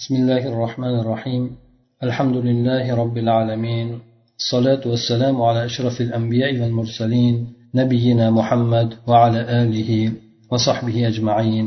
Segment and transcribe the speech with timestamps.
[0.00, 1.56] بسم الله الرحمن الرحيم
[2.02, 3.88] الحمد لله رب العالمين
[4.40, 7.34] الصلاة والسلام على أشرف الأنبياء والمرسلين
[7.74, 10.12] نبينا محمد وعلى آله
[10.50, 11.66] وصحبه أجمعين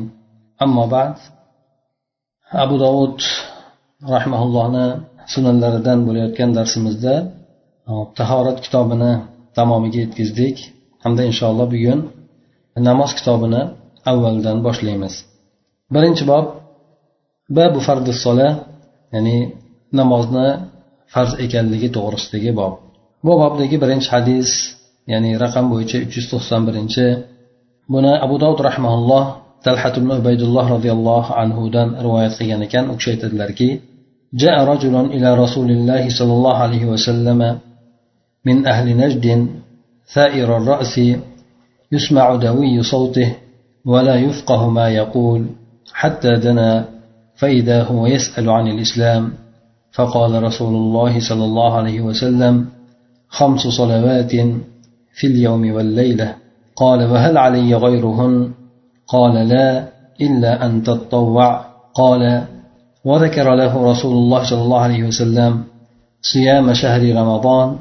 [0.62, 1.16] أما بعد
[2.54, 3.18] أبو داود
[4.15, 4.67] رحمه الله
[5.33, 7.15] sunanlaridan bo'layotgan darsimizda
[8.20, 9.13] tahorat kitobini
[9.58, 10.58] tamomiga yetkazdik
[11.04, 11.99] hamda inshaalloh bugun
[12.88, 13.62] namoz kitobini
[14.12, 15.13] avvaldan boshlaymiz
[15.94, 16.45] birinchi bob
[17.58, 18.49] babu fardi sola
[19.13, 19.38] ya'ni
[20.00, 20.48] namozni
[21.14, 22.73] farz ekanligi to'g'risidagi bob
[23.26, 24.50] bu bobdagi birinchi hadis
[25.12, 27.05] ya'ni raqam bo'yicha uch yuz to'qson birinchi
[27.94, 29.23] buni abu dovud rahmaulloh
[29.66, 33.70] talhat ibn ubaydulloh roziyallohu anhudan rivoyat qilgan ekan u kishi aytadilarki
[34.34, 37.59] جاء رجل إلى رسول الله صلى الله عليه وسلم
[38.46, 39.26] من أهل نجد
[40.14, 41.02] ثائر الرأس
[41.91, 43.30] يسمع دوي صوته
[43.86, 45.41] ولا يفقه ما يقول
[45.94, 46.86] حتى دنا
[47.37, 49.33] فإذا هو يسأل عن الإسلام
[49.92, 52.67] فقال رسول الله صلى الله عليه وسلم
[53.28, 54.33] خمس صلوات
[55.14, 56.34] في اليوم والليلة
[56.77, 58.50] قال وهل علي غيرهن؟
[59.06, 59.89] قال لا
[60.20, 62.44] إلا أن تطوع قال
[63.05, 65.64] وذكر له رسول الله صلى الله عليه وسلم
[66.22, 67.77] صيام شهر رمضان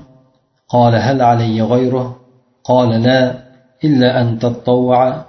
[0.69, 2.15] قال هل علي غيره؟
[2.63, 3.35] قال لا
[3.83, 5.25] إلا أن تطوع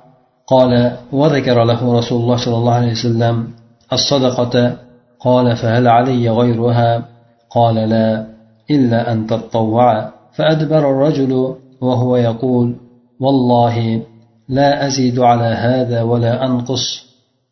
[0.46, 3.48] قال وذكر له رسول الله صلى الله عليه وسلم
[3.94, 4.76] الصدقة؟
[5.20, 7.08] قال فهل علي غيرها؟
[7.50, 8.26] قال لا
[8.70, 12.76] إلا أن تطوع فأدبر الرجل وهو يقول
[13.20, 14.02] والله
[14.48, 17.04] لا أزيد على هذا ولا أنقص.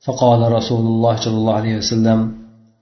[0.07, 2.33] فقال رسول الله صلى الله عليه وسلم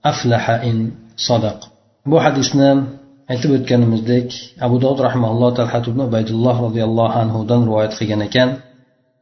[0.05, 1.59] أفلح إن صدق.
[2.05, 2.83] بو حديثنا
[3.29, 8.23] aytib رحمه الله dovud بن عبيد الله رضي الله عنه دن رواية ekan.
[8.29, 8.57] كان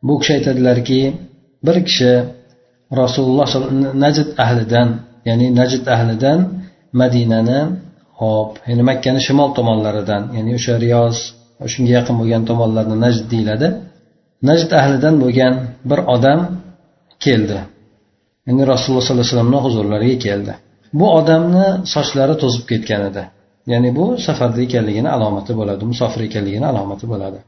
[0.03, 1.13] بوك aytadilarki
[1.63, 2.38] bir kishi
[3.01, 3.47] rasululloh
[4.05, 4.89] najd ahlidan
[5.27, 6.39] ya'ni najd ahlidan
[7.01, 7.59] madinani
[8.19, 11.17] hop ya'ni makkani shimol tomonlaridan ya'ni o'sha riyoz
[11.73, 13.67] shunga yaqin bo'lgan tomonlarni najd deyiladi.
[14.49, 15.53] Najd ahlidan bo'lgan
[15.89, 16.39] bir odam
[17.25, 17.59] keldi.
[18.47, 20.53] Ya'ni rasululloh sollallohu alayhi vasallamni huzurlariga keldi.
[20.99, 23.23] Bu odamni sochlari to'zib ketgan edi.
[23.71, 27.39] Ya'ni bu safarda ekanligini alomati bo'ladi musofir ekanligini alomati bo'ladi.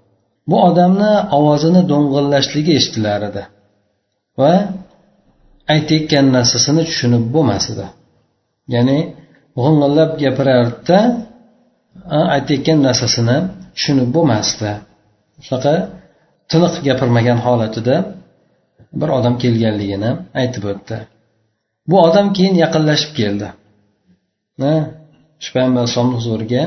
[0.50, 3.44] Bu odamni ovozini do'ng'illashligi eshitilar edi.
[4.40, 4.54] Va
[5.74, 7.88] aytayotgan narsasini tushunib bo'lmas edi.
[8.74, 9.00] Ya'ni
[9.62, 11.00] g'ing'illab gapirardida
[12.36, 13.38] aytayotgan narsasini
[13.76, 14.72] tushunib bo'lmasdi.
[15.46, 15.74] Shunaqa
[16.52, 17.96] tiniq gapirmagan holatida
[19.00, 20.12] bir odam kelganligini
[20.42, 20.98] aytib o'tdi.
[21.90, 23.48] Bu odam keyin yaqinlashib keldi.
[25.44, 26.64] Shu payg'ambar alayhisalomni huzuriga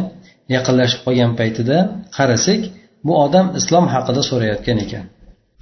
[0.57, 1.77] yaqinlashib qolgan paytida
[2.17, 2.61] qarasak
[3.07, 5.05] bu odam islom haqida so'rayotgan ekan.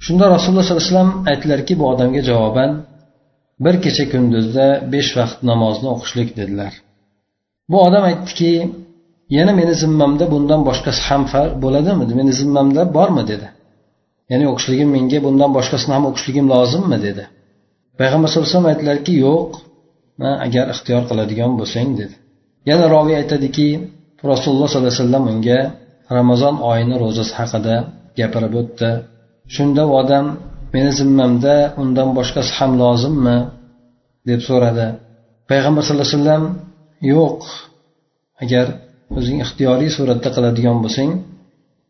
[0.05, 2.71] Shunda rasululloh sollallohu alayhi vasallam aytdilarki bu odamga javoban
[3.65, 6.73] bir kecha kunduzda besh vaqt namozni o'qishlik dedilar.
[7.71, 8.51] Bu odam aytdiki
[9.37, 11.23] yana meni zimmamda bundan boshqasi ham
[11.63, 12.03] bo'ladimi?
[12.19, 13.23] Meni zimmamda bormi?
[13.31, 13.47] dedi.
[14.31, 16.97] Ya'ni o'qishligim menga bundan boshqasini ham o'qishligim lozimmi?
[17.07, 17.23] dedi.
[17.99, 19.49] Payg'ambar sallallohu alayhi vasallam aytdilarki yo'q
[20.45, 22.15] agar ixtiyor qiladigan bo'lsang dedi.
[22.69, 23.67] Yana roviy aytadiki
[24.31, 25.59] rasululloh sollallohu alayhi vasallam unga
[26.17, 27.75] ramazon oyini ro'zasi haqida
[28.19, 28.89] gapirib o'tdi.
[29.55, 30.25] Shunda u odam
[30.73, 33.37] meni zimmamda undan boshqasi ham lozimmi?
[34.29, 34.87] deb so'radi.
[35.49, 36.43] Payg'ambar sallallohu alayhi vasallam
[37.13, 37.39] yo'q
[38.43, 38.65] agar
[39.17, 41.11] o'zing ixtiyoriy suratda qiladigan bo'lsang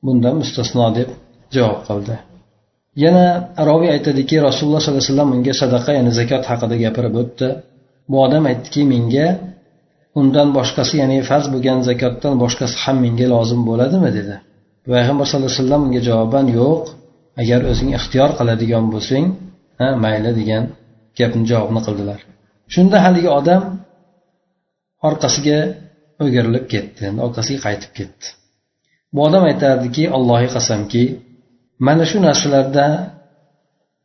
[0.06, 1.10] bundan mustasno deb
[1.56, 2.16] javob qildi.
[3.04, 3.26] Yana
[3.70, 7.48] roviy aytadiki rasululloh sollallohu alayhi vasallam unga sadaqa ya'ni zakot haqida gapirib o'tdi.
[8.10, 9.28] Bu odam aytdiki menga
[10.20, 14.10] undan boshqasi ya'ni farz bo'lgan zakotdan boshqasi ham menga lozim bo'ladimi?
[14.18, 14.36] dedi.
[14.94, 16.84] Payg'ambar sallallohu alayhi vasallam unga javoban yo'q
[17.42, 19.26] agar o'zing ixtiyor qiladigan bo'lsang
[19.80, 20.64] ha mayli degan
[21.20, 22.20] gapni javobni qildilar.
[22.74, 23.62] Shunda haligi odam
[25.08, 25.60] orqasiga
[26.24, 28.26] o'girilib ketdi orqasiga qaytib ketdi.
[29.14, 31.04] Bu odam aytardiki allohga qasamki
[31.88, 32.86] mana shu narsalarda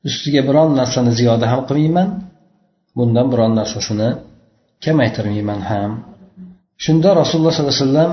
[0.09, 2.09] ustiga biron narsani ziyoda ham qilmayman
[2.97, 4.09] bundan biron narsasini
[4.85, 5.91] kamaytirmayman ham.
[6.85, 8.13] Shunda rasululloh sollallohu alayhi vasallam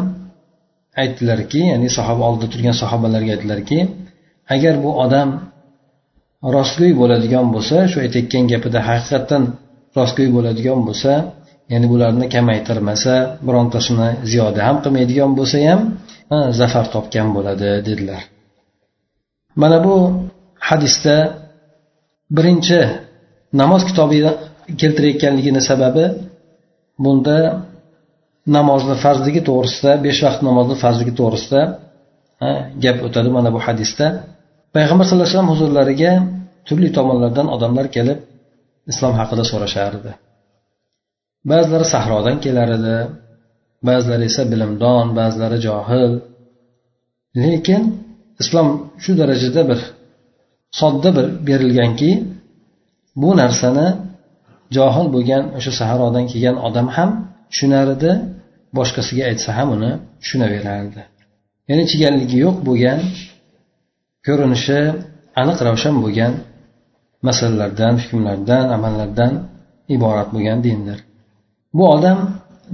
[1.01, 3.79] aytdilarki ya'ni sahoba oldida turgan sahobalarga aytdilarki
[4.53, 5.30] agar bu odam
[6.56, 9.44] rostgo'y bo'ladigan bo'lsa shu aytayotgan gapida haqiqatdan
[9.97, 11.12] rostgo'y bo'ladigan bo'lsa
[11.71, 13.13] ya'ni bularni kamaytirmasa
[13.47, 15.81] birontasini ziyoda ham qilmaydigan bo'lsa ham
[16.59, 18.21] zafar topgan bo'ladi dedilar.
[19.62, 19.95] Mana bu
[20.69, 21.15] hadisda
[22.38, 22.80] birinchi
[23.62, 24.31] namoz kitobida
[24.81, 26.06] keltirayotganligini sababi
[27.03, 27.38] bunda
[28.57, 31.62] namozni farzligi to'g'risida besh vaqt namozni farzligi to'g'risida
[32.83, 34.07] gap o'tadi mana bu hadisda.
[34.75, 36.12] Payg'ambar sallallohu alayhi vasallam huzurlariga
[36.68, 38.19] turli tomonlardan odamlar kelib
[38.92, 40.12] islom haqida so'rashardi.
[41.51, 42.95] Ba'zilari sahrodan kelar edi
[43.89, 46.13] ba'zilari esa bilimdon ba'zilari johil.
[47.44, 47.81] Lekin
[48.42, 48.68] islom
[49.04, 49.80] shu darajada bir
[50.80, 52.12] sodda bir berilganki
[53.21, 53.88] bu narsani
[54.78, 57.10] johil bo'lgan o'sha sahrodan kelgan odam ham
[57.51, 58.12] tushunar edi
[58.78, 61.01] boshqasiga aytsa ham uni tushunaverardi.
[61.69, 63.00] Ya'ni chigalligi yo'q bo'lgan
[64.25, 64.80] ko'rinishi
[65.42, 66.33] aniq ravshan bo'lgan
[67.27, 69.33] masalalardan hukmlardan amallardan
[69.95, 70.98] iborat bo'lgan dindir.
[71.77, 72.19] Bu odam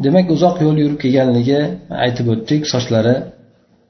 [0.06, 1.62] demak uzoq yo'l yurib kelganligi
[2.06, 3.16] aytib o'tdik sochlari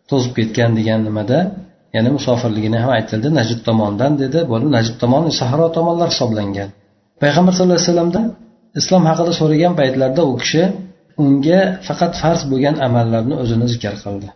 [0.10, 1.40] to'zib ketgan degan nimada
[1.96, 6.70] ya'ni musofirligini ham aytildi najd tomondan dedi bu najd tomoni sahro tomonlar hisoblangan.
[7.22, 8.26] Payg'ambar sallallohu alayhi vasallamdan
[8.80, 10.64] islom haqida so'ragan paytlarida u kishi
[11.24, 14.28] unga faqat farz bo'lgan amallarni o'zini zikr qildi.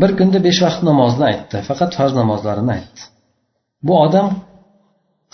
[0.00, 3.02] Bir kunda besh vaqt namozni aytdi faqat farz namozlarini aytdi.
[3.86, 4.28] Bu odam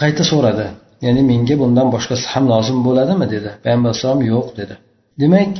[0.00, 0.66] qayta so'radi
[1.06, 3.50] ya'ni menga bundan boshqasi ham lozim bo'ladimi dedi.
[3.64, 4.74] Payg'ambar alayhisalom yo'q dedi.
[5.22, 5.52] Demak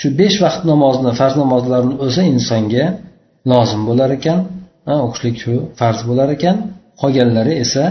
[0.00, 2.86] shu besh vaqt namozni farz namozlarni o'zi insonga
[3.52, 4.38] lozim bo'lar ekan
[5.06, 6.56] o'qishlik shu farz bo'lar ekan.
[7.00, 7.84] Qolganlari esa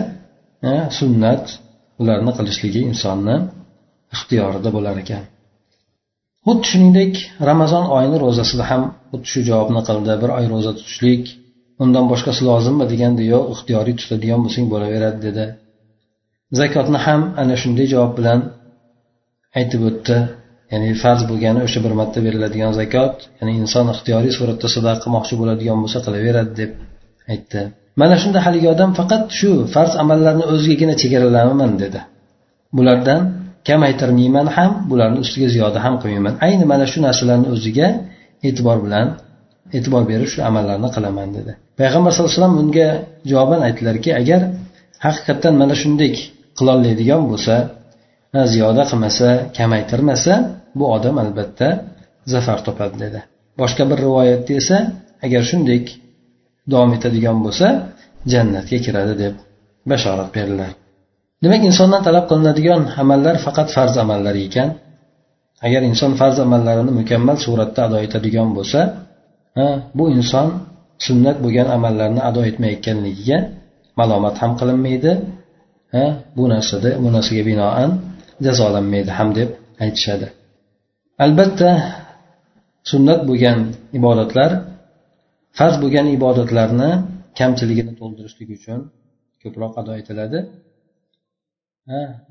[1.00, 1.44] sunnat
[2.02, 3.36] ularni qilishligi insonni
[4.16, 5.24] ixtiyorida bo'lar ekan.
[6.48, 7.14] Xuddi shuningdek
[7.50, 10.14] ramazon oyini ro'zasida ham xuddi shu javobni qildi.
[10.22, 11.24] Bir oy ro'za tutishlik
[11.84, 15.46] undan boshqasi lozimmi deganda yo'q ixtiyoriy tutadigan bo'lsang bo'laveradi dedi.
[16.60, 18.40] Zakotni ham ana shunday javob bilan
[19.60, 20.18] aytib o'tdi.
[20.74, 25.78] Ya'ni farz bo'lgani o'sha bir marta beriladigan zakot ya'ni inson ixtiyoriy suratda sadaqa qilmoqchi bo'ladigan
[25.84, 26.72] bo'lsa qilaveradi deb
[27.34, 27.62] aytdi.
[28.02, 32.00] Mana shunda haligi odam faqat shu farz amallarni o'zigagina chegaralamaman dedi.
[32.78, 33.22] Bulardan
[33.68, 37.88] kamaytirmayman ham bularni ustiga ziyoda ham qilmayman ayni mana shu narsalarni o'ziga
[38.48, 39.08] e'tibor bilan
[39.78, 41.52] e'tibor berib shu amallarni qilaman dedi.
[41.80, 42.88] Payg'ambar sallallohu alayhi vasallam unga
[43.32, 44.42] javoban aytdilarki agar
[45.06, 46.12] haqiqatdan mana shunday
[46.58, 47.56] qilolmaydigan bo'lsa
[48.54, 49.28] ziyoda qilmasa
[49.58, 50.34] kamaytirmasa
[50.78, 51.68] bu odam albatta
[52.34, 53.20] zafar topadi dedi.
[53.62, 54.78] Boshqa bir rivoyatda esa
[55.26, 55.80] agar shunday
[56.72, 57.68] davom etadigan bo'lsa
[58.32, 59.34] jannatga kiradi deb
[59.92, 60.72] bashorat berdilar.
[61.44, 64.70] Demak insondan talab qilinadigan amallar faqat farz amallar ekan.
[65.66, 68.80] Agar inson farz amallarini mukammal suratda ado etadigan bo'lsa
[69.98, 70.48] bu inson
[71.06, 73.38] sunnat bo'lgan amallarni ado etmayotganligiga
[74.00, 75.12] malomat ham qilinmaydi
[76.38, 77.92] bu narsada bu narsaga binoan
[78.46, 79.50] jazolanmaydi ham deb
[79.84, 80.28] aytishadi.
[81.26, 81.70] Albatta
[82.92, 83.58] sunnat bo'lgan
[84.00, 84.52] ibodatlar
[85.58, 86.90] farz bo'lgan ibodatlarni
[87.40, 88.80] kamchiligini to'ldirishlik uchun
[89.42, 90.40] ko'proq ado etiladi.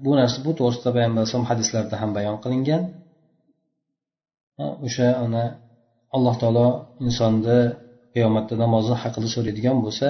[0.04, 2.82] Bu narsa bu to'g'risida payg'ambar alayhisalom hadislarda ham bayon qilingan.
[4.86, 5.44] O'sha ana
[6.16, 6.68] alloh taolo
[7.06, 7.58] insonni
[8.14, 10.08] qiyomatda namozni haqida so'raydigan bo'lsa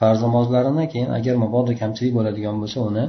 [0.00, 3.04] farz namozlarini keyin agar mabodo kamchilik bo'ladigan bo'lsa uni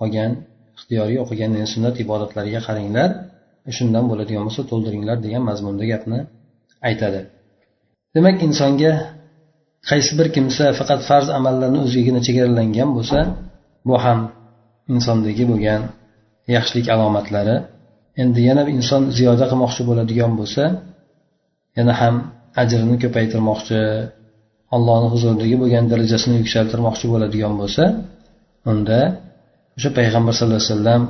[0.00, 0.30] qolgan
[0.76, 3.10] ixtiyoriy o'qigan sunnat ibodatlariga qaranglar
[3.76, 6.18] shundan bo'ladigan bo'lsa to'ldiringlar degan mazmunda gapni
[6.88, 7.20] aytadi.
[8.14, 8.92] Demak insonga
[9.90, 13.18] qaysi bir kimsa faqat farz amallarni o'zigagina chegaralangan bo'lsa
[13.88, 14.20] bu ham
[14.92, 15.82] insondagi bo'lgan
[16.54, 17.56] yaxshilik alomatlari
[18.22, 20.64] endi yana inson ziyoda qilmoqchi bo'ladigan bo'lsa
[21.78, 22.14] yana ham
[22.62, 23.80] ajrini ko'paytirmoqchi
[24.76, 27.84] allohni huzuridagi bo'lgan darajasini yuksaltirmoqchi bo'ladigan bo'lsa
[28.70, 28.98] unda
[29.76, 31.02] o'sha payg'ambar sallallohu alayhi vasallam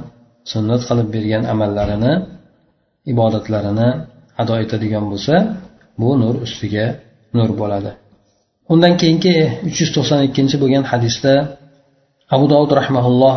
[0.52, 2.12] sunnat qilib bergan amallarini
[3.12, 3.88] ibodatlarini
[4.42, 5.34] ado etadigan bo'lsa
[6.00, 6.86] bu nur ustiga
[7.36, 7.90] nur bo'ladi.
[8.72, 9.36] Undan keyingi
[9.68, 11.34] uch yuz to'qson ikkinchi bo'lgan hadisda
[12.34, 13.36] abu dovud rahmaulloh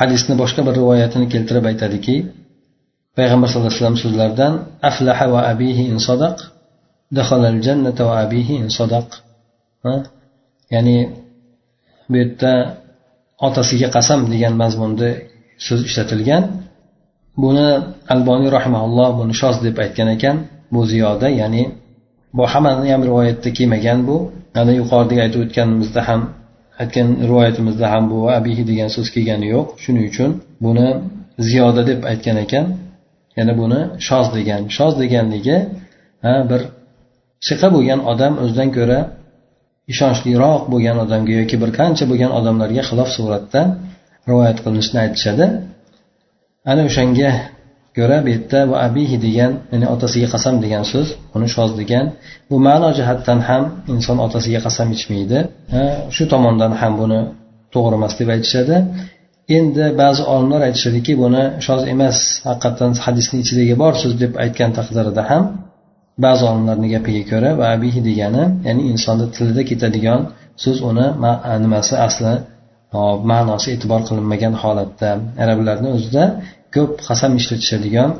[0.00, 2.16] hadisni boshqa bir rivoyatini keltirib aytadiki
[3.18, 4.52] payg'ambar sallallohu alayhi vasallam so'zlaridan
[4.90, 6.36] aflaha va abihi in sadaq
[7.66, 9.08] jannata va abihi in sadaq.
[10.70, 10.96] Ya'ni
[12.08, 12.52] bu yerda
[13.46, 15.08] otasiga qasam degan mazmunda
[15.66, 16.44] so'z ishlatilgan.
[17.42, 17.68] Buni
[18.14, 20.36] alboniy rahimaulloh buni shoz deb aytgan ekan.
[20.72, 21.62] Bu ziyoda ya'ni
[22.36, 24.16] bu hammani ham rivoyatda kelmagan bu.
[24.60, 26.20] Ana yuqoridagi aytib o'tganimizda ham
[26.82, 29.66] aytgan rivoyatimizda ham bu abihi degan so'z kelgani yo'q.
[29.82, 30.30] Shuning uchun
[30.64, 30.88] buni
[31.48, 32.66] ziyoda deb aytgan ekan.
[33.38, 34.62] Yana buni shoz degan.
[34.76, 35.56] Shoz deganligi
[36.50, 36.60] bir
[37.48, 39.00] siqa bo'lgan odam o'zidan ko'ra
[39.92, 43.60] ishonchliroq bo'lgan odamga yoki bir qancha bo'lgan odamlarga xilof suratda
[44.28, 45.46] rivoyat qilinishini aytishadi.
[46.70, 47.30] Ana o'shanga
[47.96, 52.06] ko'ra bu yerda va abihi degan ya'ni otasiga qasam degan so'z uni shoz degan.
[52.50, 53.62] Bu ma'no jihatdan ham
[53.94, 55.38] inson otasiga qasam ichmaydi.
[56.14, 57.20] Shu tomondan ham buni
[57.74, 58.76] to'g'ri emas deb aytishadi.
[59.56, 65.22] Endi ba'zi olimlar aytishadiki buni shoz emas haqiqatdan hadisni ichidagi bor so'z deb aytgan taqdirida
[65.30, 65.42] ham
[66.24, 70.20] ba'zi olimlarni gapiga ko'ra va abihi degani ya'ni insonni tilida ketadigan
[70.64, 71.06] so'z uni
[71.64, 72.34] nimasi asli
[72.94, 75.10] hop ma'nosi e'tibor qilinmagan holatda.
[75.42, 76.24] Arablarni o'zida
[76.74, 78.10] ko'p qasam ishlatishadigan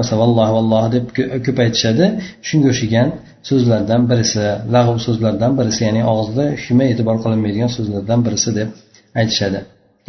[0.00, 1.06] masalan vallohi vallohi deb
[1.46, 2.04] ko'p aytishadi.
[2.48, 3.08] Shunga o'xshagan
[3.48, 8.68] so'zlardan birisi lag'v so'zlardan birisi ya'ni og'izda hukmi e'tibor qilinmaydigan so'zlardan birisi deb
[9.20, 9.60] aytishadi.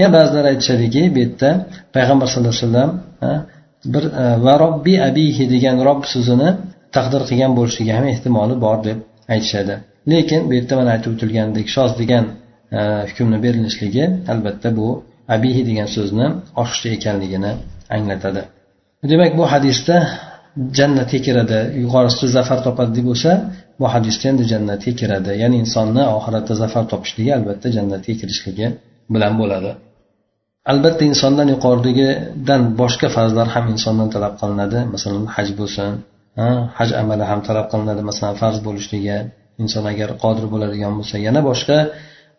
[0.01, 1.49] Ya ba'zilar aytishadiki bu yerda
[1.95, 2.91] payg'ambar sallallohu alayhi vasallam
[3.93, 6.49] bir e, va robbi abihi degan rob so'zini
[6.95, 8.97] taqdir qilgan bo'lishligi ham ehtimoli bor deb
[9.33, 9.73] aytishadi.
[10.11, 12.25] Lekin bu yerda mana aytib o'tilgandek shoz degan
[12.77, 12.79] e,
[13.09, 14.87] hukmni berilishligi albatta bu
[15.35, 16.27] abihi degan so'zni
[16.61, 17.51] oshiqcha ekanligini
[17.95, 18.41] anglatadi.
[19.11, 19.95] Demak bu hadisda
[20.77, 21.59] jannatga kiradi.
[21.83, 23.31] Yuqorisida zafar topadi deb bo'lsa
[23.79, 25.31] bu hadisda endi jannatga kiradi.
[25.41, 28.67] Ya'ni insonni oxiratda zafar topishligi albatta jannatga kirishligi
[29.13, 29.71] bilan bo'ladi.
[30.71, 34.79] Albatta insondan yuqoridagidan boshqa farzlar ham insondan talab qilinadi.
[34.93, 35.91] Masalan haj bo'lsin
[36.77, 38.01] haj amali ham talab qilinadi.
[38.09, 39.17] Masalan farz bo'lishligi
[39.63, 41.77] inson agar qodir bo'ladigan bo'lsa yana boshqa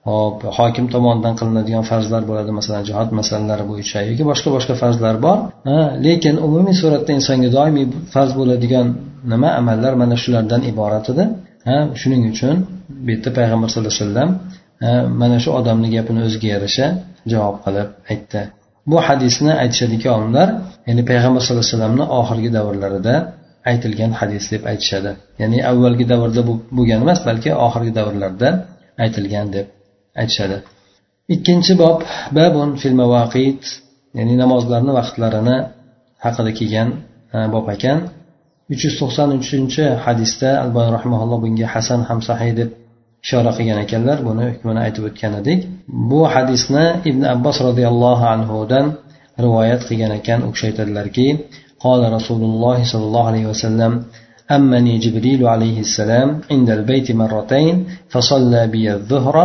[0.08, 5.38] hop hokim tomonidan qilinadigan farzlar bo'ladi masalan jihod masalalari bo'yicha yoki boshqa boshqa farzlar bor.
[6.06, 8.86] Lekin umumiy suratda insonga doimiy farz bo'ladigan
[9.32, 9.50] nima?
[9.60, 11.24] Amallar mana shulardan iborat edi.
[12.00, 12.56] Shuning uchun
[13.04, 14.30] bu yerda payg'ambar sallallohu alayhi vasallam
[15.22, 16.86] mana shu odamni gapini o'ziga yarasha
[17.32, 18.40] javob qilib aytdi.
[18.90, 20.48] Bu hadisni aytishadiki olimlar
[20.88, 23.14] ya'ni payg'ambar sallallohu alayhi vasallamni oxirgi davrlarida
[23.70, 25.12] aytilgan hadis deb aytishadi.
[25.42, 26.42] Ya'ni avvalgi davrda
[26.76, 28.48] bo'lgan emas balki oxirgi davrlarda
[29.04, 29.66] aytilgan deb
[30.21, 30.57] aytishadi
[31.33, 31.99] ikkinchi bob
[32.37, 33.61] babun fil mavaqit
[34.17, 35.57] ya'ni namozlarni vaqtlarini
[36.23, 36.89] haqida kelgan
[37.53, 37.97] bob ekan
[38.73, 42.69] uch yuz to'qson uchinchi hadisda albani rahmaulloh bunga hasan ham sahiy deb
[43.25, 45.59] ishora qilgan ekanlar buni hukmini aytib o'tgan edik
[46.09, 48.85] bu hadisni ibn abbos roziyallohu anhudan
[49.43, 51.27] rivoyat qilgan ekan u kishi aytadilarki
[51.85, 53.91] قال رسول الله صلى الله عليه وسلم
[54.57, 57.75] أمني جبريل عليه السلام عند البيت مرتين
[58.11, 59.35] فصلى بي الظهر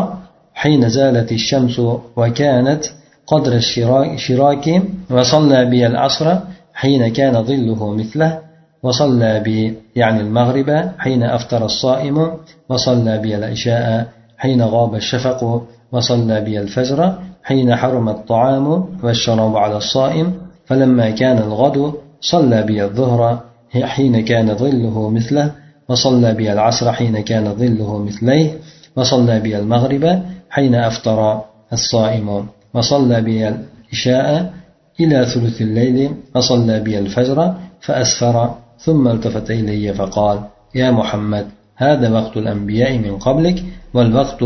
[0.59, 1.79] حين زالت الشمس
[2.15, 2.83] وكانت
[3.27, 6.35] قدر الشراك وصلى بي العصر
[6.73, 8.39] حين كان ظله مثله
[8.83, 12.31] وصلى بي يعني المغرب حين أفطر الصائم
[12.69, 17.13] وصلى بي العشاء حين غاب الشفق وصلى بي الفجر
[17.43, 20.33] حين حرم الطعام والشراب على الصائم
[20.65, 23.39] فلما كان الغد صلى بي الظهر
[23.83, 25.51] حين كان ظله مثله
[25.89, 28.57] وصلى بي العصر حين كان ظله مثليه
[28.95, 31.41] وصلى بي المغرب حين أفطر
[31.73, 32.47] الصائم.
[32.73, 34.53] وصلى بي العشاء
[34.99, 40.37] إلى ثلث الليل وصلى بي الفجر فأسفر ثم التفت إلي فقال
[40.75, 43.63] يا محمد هذا وقت الأنبياء من قبلك
[43.93, 44.43] والوقت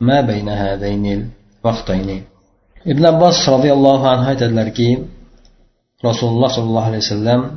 [0.00, 1.30] ما بين هذين
[1.64, 2.22] الوقتين.
[2.86, 4.98] ابن عباس رضي الله عنه تدلركي
[6.04, 7.50] رسول الله صلى الله عليه وسلم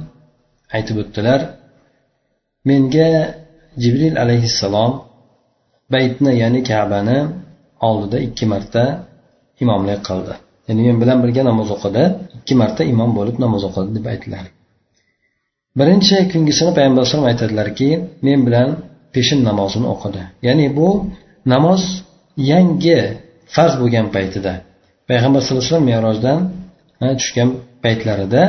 [0.72, 1.50] هيثى بلتلر
[2.66, 3.46] من جاء
[3.78, 5.00] جبريل عليه السلام
[5.90, 7.49] بيتنا يعني kabani
[7.88, 8.84] oldida ikki marta
[9.64, 10.34] imomlik qildi.
[10.68, 12.04] Ya'ni men bilan birga namoz o'qidi
[12.40, 14.46] ikki marta imom bo'lib namoz o'qidi deb aytdilar.
[15.80, 17.90] Birinchi kungisini payg'ambar alayhisalom aytadilarki
[18.28, 18.70] men bilan
[19.14, 20.22] peshin namozini o'qidi.
[20.48, 20.90] Ya'ni bu
[21.54, 21.82] namoz
[22.52, 23.00] yangi
[23.56, 24.54] farz bo'lgan paytida
[25.10, 26.40] payg'ambar sallallohu alayhi vasallam merojdan
[27.20, 27.50] tushgan
[27.84, 28.44] paytlarida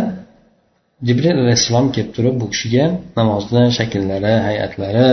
[1.06, 2.84] jibril alayhissalom kelib turib bu kishiga
[3.18, 5.08] namozni shakllari hayatlari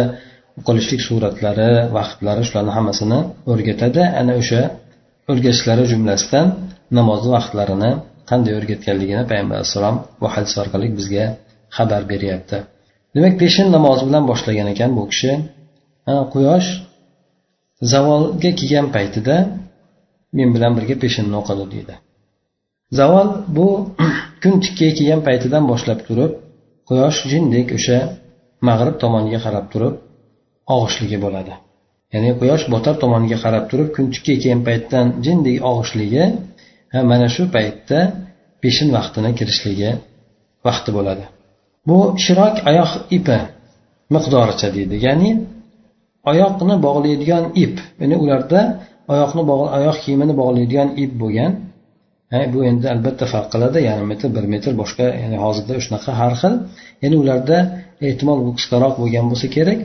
[0.68, 3.20] qilishlik suratlari vaqtlari shularni hammasini
[3.52, 4.02] o'rgatadi.
[4.22, 4.62] Ana o'sha
[5.32, 6.48] o'rgatishlari jumlasidan
[6.98, 7.92] namozni vaqtlarini
[8.30, 11.26] qanday o'rgatganligini payg'ambar alayhissalom bu hadis orqali bizga
[11.78, 12.58] xabar beryapti.
[13.16, 15.32] Demak peshin namozi bilan boshlagan ekan bu kishi.
[16.34, 16.70] Quyosh
[17.92, 19.36] zavolga kelgan paytida
[20.38, 21.96] men bilan birga peshinni o'qidi deydi.
[23.00, 23.68] Zavol bu
[24.42, 26.32] kun tikkaga kelgan paytidan boshlab turib
[26.90, 27.98] quyosh jindek o'sha
[28.68, 29.94] mag'rib tomoniga qarab turib
[30.76, 31.54] og'ishligi bo'ladi.
[32.14, 36.24] Ya'ni quyosh botar tomoniga qarab turib kun tikkaga kelgan paytdan jindek og'ishligi
[37.12, 38.00] mana shu paytda
[38.64, 39.92] peshin vaqtini kirishligi
[40.68, 41.26] vaqti bo'ladi.
[41.88, 43.38] Bu shirok oyoq ipi
[44.16, 44.96] miqdoricha deydi.
[45.08, 45.30] Ya'ni
[46.32, 48.62] oyoqni bog'laydigan ip ya'ni ularda
[49.14, 49.42] oyoqni
[49.78, 51.52] oyoq kiyimini bog'laydigan ip bo'lgan.
[52.54, 56.54] Bu endi albatta farq qiladi yarim metr bir metr boshqa ya'ni hozirda shunaqa har xil.
[57.04, 57.58] Ya'ni ularda
[58.08, 59.80] ehtimol bu qisqaroq bo'lgan bo'lsa kerak.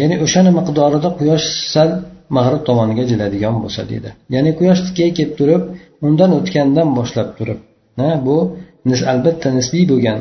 [0.00, 1.90] Ya'ni o'shani miqdorida quyosh sal
[2.36, 4.10] mag'rib tomoniga jiladigan bo'lsa deydi.
[4.34, 5.62] Ya'ni quyosh tikkaga kelib turib
[6.06, 7.58] undan o'tgandan boshlab turib
[8.26, 8.36] bu
[9.12, 10.18] albatta nisbiy bo'lgan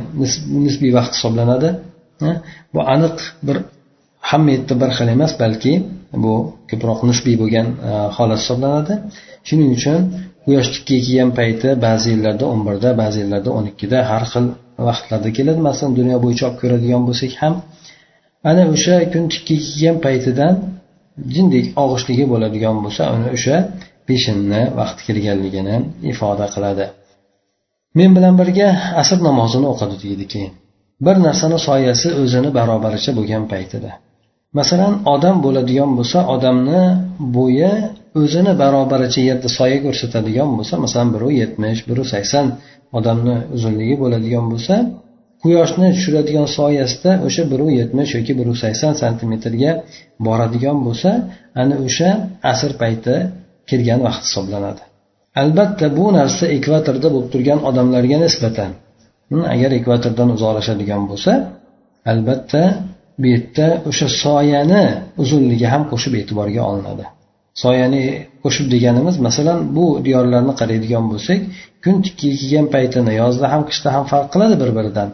[0.66, 1.70] nisbiy vaqt hisoblanadi
[2.74, 3.58] bu aniq bir
[4.30, 5.74] hamma yerda bir xil emas balki
[6.24, 6.34] bu
[6.70, 8.94] ko'proq nisbiy bo'lgan e, holat hisoblanadi.
[9.48, 10.00] Shuning uchun
[10.46, 14.46] quyosh tikkaga kelgan payti ba'zi yillarda o'n birda ba'zi yillarda o'n ikkida har xil
[14.88, 17.54] vaqtlarda keladi masalan dunyo bo'yicha olib ko'radigan bo'lsak ham
[18.50, 20.54] ana o'sha kun tikka kiygan paytidan
[21.36, 23.56] jindek og'ishligi bo'ladigan bo'lsa ana o'sha
[24.08, 25.76] peshinni vaqti kelganligini
[26.12, 26.86] ifoda qiladi.
[27.98, 28.70] Men bilan birga
[29.02, 30.54] asr namozini o'qidi deydi keyin
[31.06, 33.92] bir narsani soyasi o'zini barobaricha bo'lgan paytida.
[34.60, 36.84] Masalan odam bo'ladigan bo'lsa odamni
[37.38, 37.72] bo'yi
[38.22, 42.46] o'zini barobaricha yerda soya ko'rsatadigan bo'lsa masalan biri yetmish biri sakson
[42.98, 44.76] odamni uzunligi bo'ladigan bo'lsa
[45.44, 49.72] quyoshni tushiradigan soyasida o'sha bir yetmish yoki bir sakson santimetrga
[50.28, 51.10] boradigan bo'lsa
[51.62, 52.10] ana o'sha
[52.52, 53.16] asr payti
[53.70, 54.82] kirgan vaqt hisoblanadi.
[55.42, 58.72] Albatta bu narsa ekvatorda bo'lib turgan odamlarga nisbatan.
[59.32, 61.32] Hm, agar ekvatordan uzoqlashadigan bo'lsa
[62.12, 62.64] albatta
[63.22, 64.84] bu yerda o'sha soyani
[65.24, 67.06] uzunligi ham qo'shib e'tiborga olinadi.
[67.64, 68.04] Soyani
[68.44, 71.40] qo'shib deganimiz masalan bu diyorlarni qaraydigan bo'lsak
[71.84, 75.10] kun tikka kelgan paytini yozda ham qishda ham farq qiladi bir biridan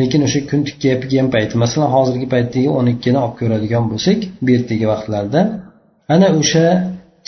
[0.00, 4.48] lekin o'sha kun tikka kelgan payti masalan hozirgi paytdagi o'n ikkini olib ko'radigan bo'lsak bu
[4.54, 5.40] yerdagi vaqtlarda
[6.14, 6.66] ana o'sha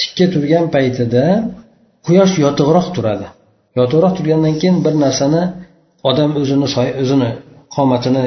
[0.01, 1.25] tikka turgan paytida
[2.07, 3.27] quyosh yotiqroq turadi.
[3.79, 5.43] Yotiqroq turgandan keyin bir narsani
[6.11, 6.67] odam o'zini
[7.03, 7.31] o'zini
[7.75, 8.25] qomatini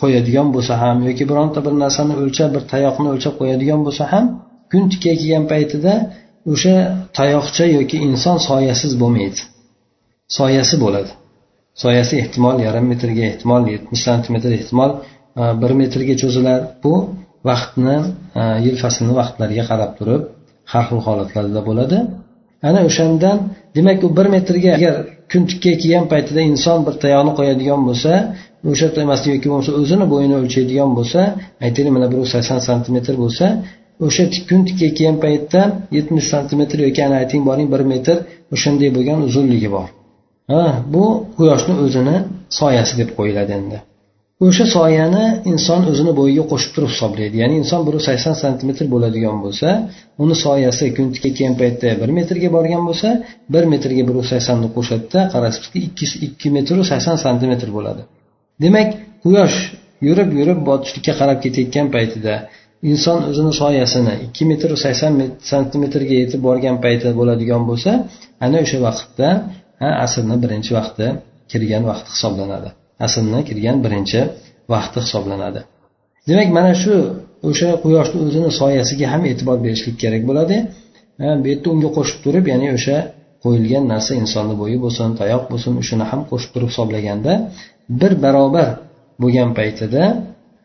[0.00, 4.24] qo'yadigan bo'lsa ham yoki bironta bir narsani o'lchab bir tayoqni o'lchab qo'yadigan bo'lsa ham
[4.70, 5.92] kun tikka kelgan paytida
[6.52, 6.74] o'sha
[7.18, 9.40] tayoqcha yoki inson soyasiz bo'lmaydi.
[10.38, 11.10] Soyasi bo'ladi.
[11.82, 14.90] Soyasi ehtimol yarim metrga ehtimol yetmish santimetr ehtimol
[15.40, 16.94] e, bir metrga cho'zilar bu
[17.48, 17.96] vaqtni
[18.40, 20.22] e, yil faslni vaqtlariga qarab turib
[20.72, 21.98] har xil holatlarda bo'ladi.
[22.68, 23.38] Ana o'shandan
[23.76, 24.94] demak u bir metrga agar
[25.32, 28.12] kun tikka kelgan paytida inson bir tayoqni qo'yadigan bo'lsa
[28.70, 28.86] o'sha
[29.34, 31.20] yoki bo'lmasa o'zini bo'yini o'lchaydigan bo'lsa
[31.66, 33.46] aytaylik mana bir sakson santimetr bo'lsa
[34.06, 35.60] o'sha kun tikka kelgan paytda
[35.96, 38.16] yetmish santimetr yoki ana ayting boring bir metr
[38.54, 39.88] o'shanday bo'lgan uzunligi bor.
[40.50, 40.62] Ha
[40.94, 41.04] bu
[41.38, 42.16] quyoshni o'zini
[42.60, 43.78] soyasi deb qo'yiladi endi.
[44.46, 47.36] O'sha soyani inson o'zini bo'yiga qo'shib turib hisoblaydi.
[47.42, 49.68] Ya'ni inson bir sakson santimetr bo'ladigan bo'lsa
[50.22, 53.08] uni soyasi kun tikka paytda bir metrga borgan bo'lsa
[53.54, 58.02] bir metrga bir saksonni qo'shadida qarasizki ikki ikki metru sakson santimetr bo'ladi.
[58.64, 58.88] Demak
[59.24, 59.56] quyosh
[60.06, 62.34] yurib yurib botishlikka qarab ketayotgan paytida
[62.90, 65.12] inson o'zini soyasini ikki metr sakson
[65.50, 67.90] santimetrga yetib borgan payti bo'ladigan bo'lsa
[68.44, 69.28] ana o'sha vaqtda
[70.04, 71.06] asrni birinchi vaqti
[71.50, 72.68] kirgan vaqt hisoblanadi.
[73.06, 74.20] Asrni kirgan birinchi
[74.74, 75.60] vaqti hisoblanadi.
[76.28, 76.94] Demak mana shu
[77.48, 80.56] o'sha quyoshni o'zini soyasiga ham e'tibor berishlik kerak bo'ladi.
[81.42, 82.96] Bu yerda unga qo'shib turib ya'ni o'sha
[83.44, 87.32] qo'yilgan narsa insonni bo'yi bo'lsin tayoq bo'lsin shuni ham qo'shib turib hisoblaganda
[88.00, 88.68] bir barobar
[89.22, 90.02] bo'lgan paytida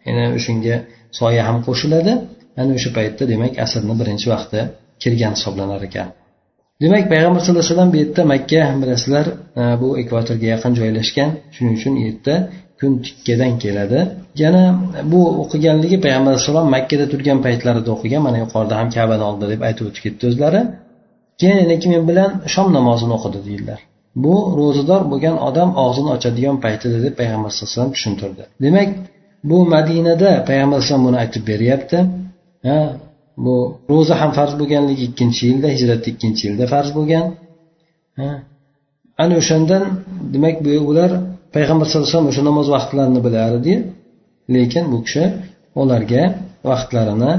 [0.07, 0.75] yana shunga
[1.19, 2.13] soya ham qo'shiladi.
[2.61, 4.59] Ana o'sha paytda demak asrni birinchi vaqti
[5.01, 6.07] kirgan hisoblanar ekan.
[6.83, 9.25] Demak payg'ambar sallallohu alayhi vasallam bu yerda makka bilasizlar
[9.61, 11.29] e, bu ekvatorga yaqin joylashgan.
[11.55, 12.35] Shuning uchun u yerda
[12.79, 13.99] kun tikkadan keladi.
[14.43, 14.63] Yana
[15.11, 19.83] bu o'qiganligi payg'ambar alayhissalom makkada turgan paytlarida o'qigan mana yuqorida ham kabani oldida deb aytib
[19.89, 20.61] o'tib ketdi o'zlari.
[21.39, 23.79] Keyin yana men bilan shom namozini o'qidi deydilar.
[24.23, 28.43] Bu ro'zador bo'lgan odam og'zini ochadigan paytida deb payg'ambar sallallohu alayhi vasallam tushuntirdi.
[28.65, 28.89] Demak
[29.49, 31.97] bu madinada payg'ambar alayhisalom buni aytib beryapti.
[33.45, 33.55] Bu
[33.91, 37.25] ro'za ham farz bo'lganligi ikkinchi yilda hijratni ikkinchi yilda farz bo'lgan.
[39.23, 39.83] Ana o'shandan
[40.33, 41.11] demak bu ular
[41.55, 43.73] payg'ambar sallallohu alayhi vasallam o'sha namoz vaqtlarini bilardi.
[44.55, 45.23] Lekin bu kishi
[45.81, 46.23] ularga
[46.69, 47.31] vaqtlarini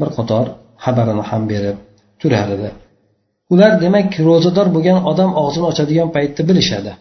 [0.00, 0.46] bir qator
[0.84, 1.76] xabarini ham berib
[2.20, 2.68] turar edi.
[3.52, 6.92] Ular demak ro'zador bo'lgan odam og'zini ochadigan paytni bilishadi.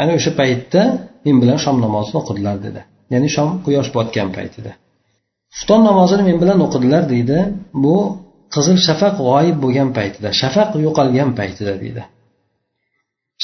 [0.00, 0.82] Ana o'sha paytda
[1.24, 2.80] men bilan shom namozini o'qidilar dedi.
[3.12, 4.72] Ya'ni shom quyosh botgan paytida
[5.54, 7.38] xufton namozini men bilan o'qidilar deydi.
[7.84, 7.96] Bu
[8.54, 12.02] qizil shafaq g'oyib bo'lgan paytida shafaq yo'qolgan paytida deydi.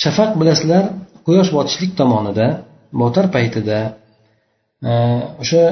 [0.03, 0.85] Shafaq bilasizlar
[1.27, 2.47] quyosh botishlik tomonida
[3.03, 3.79] botar paytida
[4.88, 4.93] e,
[5.43, 5.65] o'sha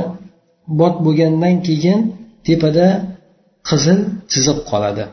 [0.81, 2.01] bot bo'lgandan keyin
[2.47, 2.87] tepada
[3.69, 3.99] qizil
[4.33, 5.05] chiziq qoladi.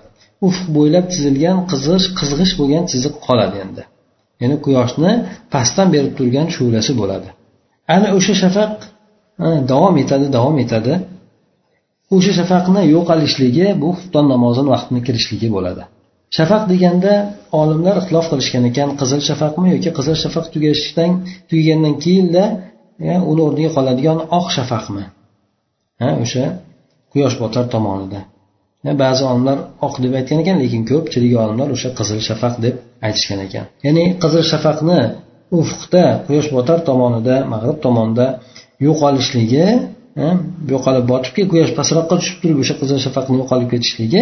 [0.47, 3.83] Ufq bo'ylab chizilgan qizg'ish qizg'ish bo'lgan chiziq qoladi endi.
[4.41, 5.11] Ya'ni quyoshni
[5.53, 7.29] pastdan berib turgan shu'lasi bo'ladi.
[7.95, 8.73] Ana o'sha shafaq
[9.71, 10.93] davom etadi davom etadi.
[12.15, 15.83] O'sha shafaqni yo'qolishligi bu xufton namozini vaqtini kirishligi bo'ladi.
[16.37, 17.13] Shafaq deganda
[17.61, 21.11] olimlar ixtilof qilishgan ekan qizil shafaqmi yoki qizil shafaq tugashdan
[21.49, 22.43] tugagandan keyinda
[23.31, 25.03] uni o'rniga qoladigan oq shafaqmi?
[26.01, 26.45] Ha o'sha
[27.13, 28.19] quyosh botar tomonida.
[29.03, 32.75] Ba'zi olimlar oq deb aytgan ekan lekin ko'pchilik olimlar o'sha qizil shafaq deb
[33.07, 33.65] aytishgan ekan.
[33.85, 34.99] Ya'ni qizil shafaqni
[35.61, 38.27] ufqda quyosh botar tomonida mag'rib tomonida
[38.85, 39.67] yo'qolishligi
[40.73, 44.21] yo'qolib botib quyosh pastroqqa tushib turib o'sha qizil shafaqni yo'qolib ketishligi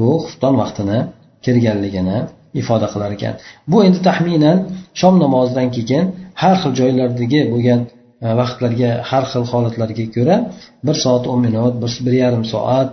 [0.00, 0.98] bu xufton vaqtini
[1.44, 2.18] kirganligini
[2.60, 3.34] ifoda qilar ekan.
[3.70, 4.58] Bu endi taxminan
[5.00, 6.04] shom namozidan keyin
[6.42, 7.80] har xil joylardagi bo'lgan
[8.24, 10.36] e, vaqtlarga har xil holatlarga ko'ra
[10.86, 11.74] bir soat o'n minut
[12.06, 12.90] bir yarim soat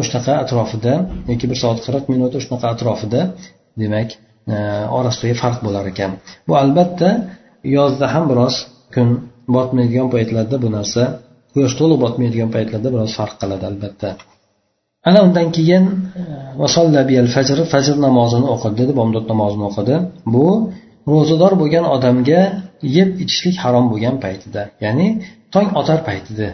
[0.00, 0.94] o'shanaqa atrofida
[1.30, 3.20] yoki bir soat qirq minut shunaqa atrofida
[3.82, 4.08] demak
[4.54, 4.56] e,
[4.98, 6.10] orasidagi farq bo'lar ekan.
[6.48, 7.08] Bu albatta
[7.76, 8.54] yozda ham biroz
[8.94, 9.08] kun
[9.56, 11.02] botmaydigan paytlarda bu narsa
[11.52, 14.08] quyosh to'liq botmaydigan paytlarda biroz farq qiladi albatta.
[15.08, 15.84] Ana undan keyin
[16.64, 19.94] e, fajr fajr namozini o'qidi dedi bomdod namozini o'qidi.
[20.34, 20.46] Bu
[21.12, 22.40] ro'zador bo'lgan odamga
[22.96, 25.06] yeb ichishlik harom bo'lgan paytida ya'ni
[25.54, 26.48] tong otar paytida.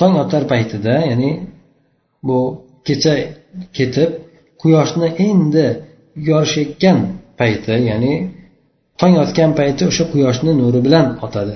[0.00, 1.30] Tong otar paytida ya'ni
[2.26, 2.38] bu
[2.86, 3.14] kecha
[3.76, 4.10] ketib
[4.62, 5.66] quyoshni endi
[6.28, 6.98] yorishayotgan
[7.40, 8.14] payti ya'ni
[9.00, 11.54] tong otgan payti o'sha quyoshni nuri bilan otadi.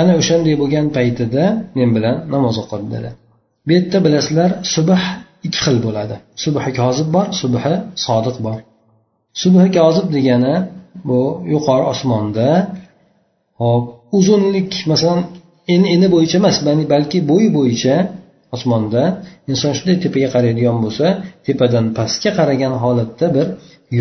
[0.00, 1.44] Ana o'shanday bo'lgan paytida
[1.78, 3.10] men bilan namoz o'qidi dedi
[3.66, 5.02] bu yerda bilasizlar subh
[5.46, 6.16] ikki xil bo'ladi.
[6.42, 7.74] Subhi kozib bor subhi
[8.06, 8.58] sodiq bor.
[9.42, 10.54] Subhi kozib degani
[11.08, 11.20] bu
[11.52, 12.48] yuqori osmonda
[13.60, 13.84] hop
[14.18, 15.20] uzunlik masalan
[15.74, 16.56] eni eni bo'yicha emas
[16.94, 17.94] balki bo'yi bo'yicha
[18.54, 19.02] osmonda
[19.52, 21.06] inson shunday tepaga qaraydigan bo'lsa
[21.46, 23.46] tepadan pastga qaragan holatda bir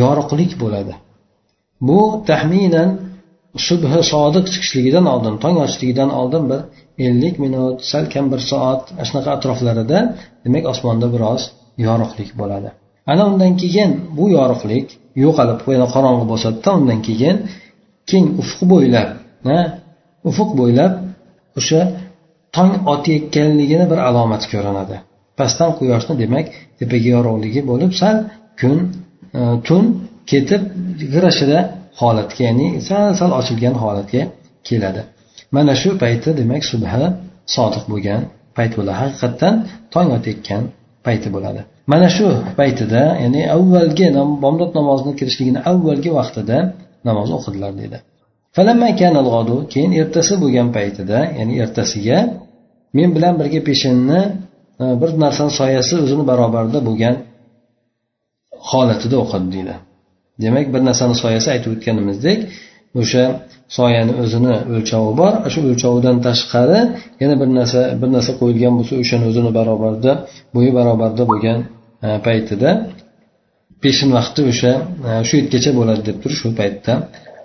[0.01, 0.93] yorug'lik bo'ladi.
[1.87, 2.89] Bu taxminan
[3.65, 6.59] shubha sodiq chiqishligidan oldin tong otishligidan oldin bir
[7.07, 9.99] ellik minut salkam bir soat shunaqa atroflarida
[10.43, 11.41] demak osmonda biroz
[11.87, 12.69] yorug'lik bo'ladi.
[13.11, 14.87] Ana undan keyin bu yorug'lik
[15.23, 17.35] yo'qolib yana qorong'i bo'sadida undan keyin
[18.09, 19.09] keng ufq bo'ylab
[20.29, 20.93] ufq bo'ylab
[21.59, 21.81] o'sha
[22.55, 24.95] tong otayotganligini bir alomati ko'rinadi.
[25.39, 26.47] Pastdan quyoshni demak
[26.79, 28.15] tepaga yorug'ligi bo'lib sal
[28.59, 28.77] kun
[29.39, 29.83] e, tun
[30.31, 30.61] ketib
[31.13, 31.59] g'irashida
[32.01, 34.21] holatga ya'ni sal sal ochilgan holatga
[34.67, 35.01] keladi.
[35.55, 37.05] Mana shu payti demak subha
[37.55, 38.21] sodiq bo'lgan
[38.57, 38.97] payt bo'ladi.
[39.03, 39.53] Haqiqatdan
[39.93, 40.63] tong otayotgan
[41.05, 41.61] payti bo'ladi.
[41.91, 42.27] Mana shu
[42.59, 44.07] paytida ya'ni avvalgi
[44.43, 46.57] bomdod namozini kirishligini avvalgi vaqtida
[47.07, 47.97] namoz o'qidilar deydi.
[49.73, 52.17] Keyin ertasi bo'lgan paytida ya'ni ertasiga
[52.97, 54.21] men bilan birga peshinni
[54.83, 57.15] e, bir narsani soyasi o'zini barobarida bo'lgan
[58.69, 59.75] holatida o'qidi deydi.
[60.43, 62.39] Demak bir narsani soyasi aytib o'tganimizdek
[63.01, 63.23] o'sha
[63.77, 65.33] soyani o'zini o'lchovi bor.
[65.53, 66.79] Shu o'lchovidan tashqari
[67.21, 70.11] yana bir narsa bir narsa qo'yilgan bo'lsa o'shani o'zini barobarida
[70.55, 71.59] bo'yi barobarida bo'lgan
[72.05, 72.69] e, paytida
[73.83, 74.71] peshin vaqti o'sha
[75.09, 76.93] e, shu yetgacha bo'ladi deb turib shu paytda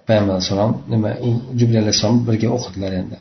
[0.09, 1.11] payg'ambar alayhissalom nima
[1.59, 3.17] jibril alayhissalom birga o'qidilar endi.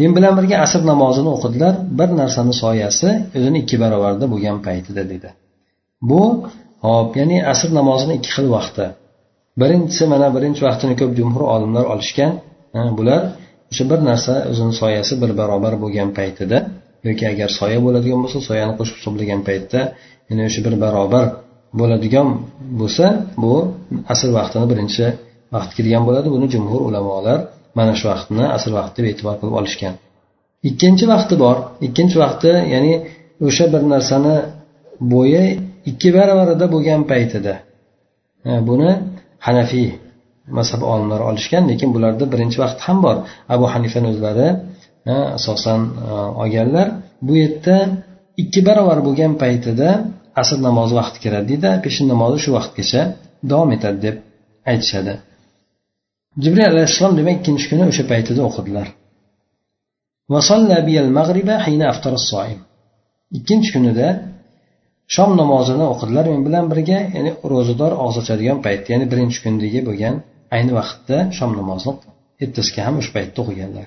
[0.00, 1.74] Men bilan birga asr namozini o'qidilar.
[1.98, 5.28] Bir narsani soyasi o'zini ikki barobarida bo'lgan paytida dedi.
[6.10, 6.22] Bu
[6.86, 8.84] hop ya'ni asr namozini ikki xil vaqti.
[9.60, 12.32] Birinchisi mana birinchi vaqtini ko'p jumhur olimlar olishgan.
[12.98, 13.22] Bular
[13.70, 16.58] o'sha bir narsa o'zini soyasi bir barobar bo'lgan paytida
[17.06, 19.80] yoki agar soya bo'ladigan bo'lsa soyani qo'shib hisoblagan paytda
[20.28, 21.26] ya'ni o'sha bir barobar
[21.80, 22.28] bo'ladigan
[22.80, 23.06] bo'lsa
[23.42, 23.54] bu
[24.12, 25.04] asr vaqtini birinchi
[25.54, 26.28] vaqt kelgan bo'ladi.
[26.34, 27.38] Buni jumhur ulamolar
[27.78, 29.94] mana shu vaqtni asr vaqti deb e'tibor qilib olishgan.
[30.68, 31.56] Ikkinchi vaqti bor.
[31.86, 32.92] Ikkinchi vaqti ya'ni
[33.46, 34.36] o'sha bir narsani
[35.12, 35.44] bo'yi
[35.90, 37.54] ikki baravarida bo'lgan paytida.
[38.68, 38.90] Buni
[39.46, 39.88] hanafiy
[40.58, 43.16] mazhab olimlari olishgan lekin bularda birinchi vaqt ham bor.
[43.54, 44.48] Abu hanifani o'zlari
[45.38, 46.88] asosan e, olganlar.
[47.26, 47.76] Bu yerda
[48.42, 49.88] ikki barobar bo'lgan paytida
[50.40, 53.02] asr namozi vaqti kiradi deydi peshin namozi shu vaqtgacha
[53.50, 54.16] davom etadi deb
[54.70, 55.14] aytishadi.
[56.42, 58.86] Jibril alayhissalom demak ikkinchi kuni o'sha paytida o'qidilar.
[63.38, 64.06] Ikkinchi kunida
[65.14, 70.14] shom namozini o'qidilar men bilan birga ya'ni ro'zador og'iz ochadigan payt ya'ni birinchi kundagi bo'lgan
[70.56, 71.94] ayni vaqtda shom namozini
[72.44, 73.86] ertasiga ham o'sha paytda o'qiganlar.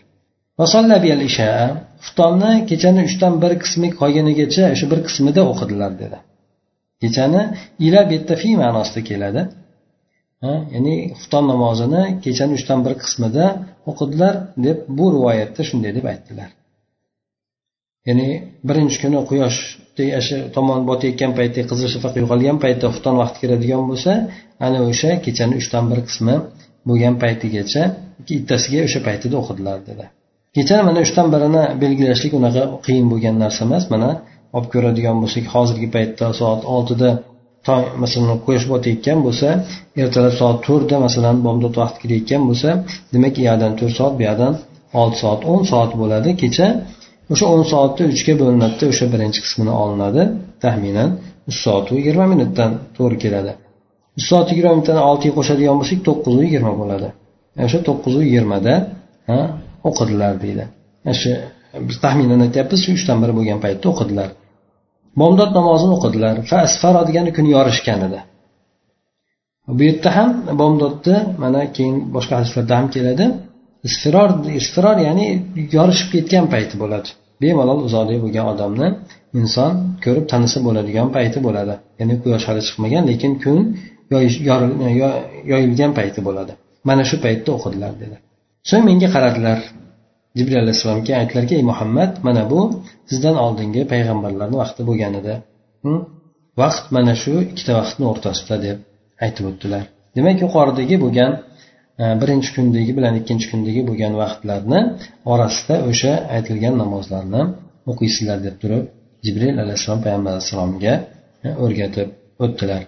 [2.05, 6.17] Xuftonni kechani uchdan bir qismi qolganigacha o'sha bir qismida o'qidilar dedi.
[7.01, 7.41] Kechani
[7.85, 9.41] ila bettafi ma'nosida keladi.
[10.75, 13.45] Ya'ni xufton namozini kechani uchdan bir qismida
[13.91, 14.33] o'qidilar
[14.65, 16.49] deb bu rivoyatda shunday deb aytdilar.
[18.07, 18.27] Ya'ni
[18.67, 19.59] birinchi kuni quyosh
[20.55, 24.11] tomon botayotgan paytda qizil shafaq yo'qolgan paytda xufton vaqti kiradigan bo'lsa
[24.65, 26.35] ana o'sha kechani uchdan bir qismi
[26.89, 27.81] bo'lgan paytigacha
[28.21, 30.05] ikkitasiga o'sha paytida o'qidilar dedi.
[30.55, 34.09] Kechani mana uchdan birini belgilashlik unaqa qiyin bo'lgan narsa emas mana
[34.55, 37.09] olib ko'radigan bo'lsak hozirgi paytda soat oltida
[37.67, 39.47] tong masalan quyosh botayotgan bo'lsa
[40.03, 42.69] ertalab soat to'rtda masalan bomdod vaqti kirayotgan bo'lsa
[43.13, 44.53] demak u yoqdan to'rt soat bu yoqdan
[45.01, 46.29] olti soat o'n soat bo'ladi.
[46.41, 46.67] Kecha
[47.33, 50.21] o'sha o'n soatni uchga bo'linadida o'sha birinchi qismini olinadi
[50.63, 51.09] taxminan
[51.49, 53.51] uch soatu yigirma minutdan to'g'ri keladi.
[54.17, 57.07] Uch soat yigirma minutdan oltiga qo'shadigan bo'lsak to'qqizu yigirma bo'ladi.
[57.65, 58.73] O'sha to'qqizu yigirmada
[59.89, 60.63] o'qidilar deydi.
[61.21, 61.31] Shu
[61.87, 64.29] biz taxminan aytyapmiz shu uchdan biri bo'lgan paytda o'qidilar.
[65.21, 66.35] Bomdod namozini o'qidilar.
[66.67, 68.19] Asfaro degani kun yorishgan edi.
[69.77, 70.29] Bu yerda ham
[70.61, 73.25] bomdodni mana keyin boshqa hadislarda ham keladi.
[73.89, 74.29] Istiror
[74.61, 75.27] istiror ya'ni
[75.77, 77.09] yorishib ketgan payti bo'ladi.
[77.41, 78.87] Bemalol uzoqdagi bo'lgan odamni
[79.39, 79.71] inson
[80.05, 81.73] ko'rib tanisa bo'ladigan payti bo'ladi.
[81.99, 83.59] Ya'ni quyosh hali chiqmagan lekin kun
[85.51, 86.53] yoyilgan payti bo'ladi.
[86.89, 88.15] Mana shu paytda o'qidilar dedi.
[88.69, 89.59] So'ng menga qaradilar
[90.37, 92.61] jibril alayhissalomga aytdilarki ey muhammad mana bu
[93.09, 95.33] sizdan oldingi payg'ambarlarni vaqti bo'lgan edi.
[95.85, 95.99] Hm?
[96.61, 98.77] Vaqt mana shu ikkita vaqtni o'rtasida deb
[99.25, 99.83] aytib o'tdilar.
[100.15, 101.31] Demak yuqoridagi bo'lgan
[102.01, 104.79] E, birinchi kundagi bilan ikkinchi kundagi bo'lgan vaqtlarni
[105.33, 107.41] orasida o'sha aytilgan namozlarni
[107.91, 108.83] o'qiysizlar deb turib
[109.25, 110.93] jibril alayhissalom payg'ambar alayhissalomga
[111.45, 112.09] e, o'rgatib
[112.43, 112.81] o'tdilar.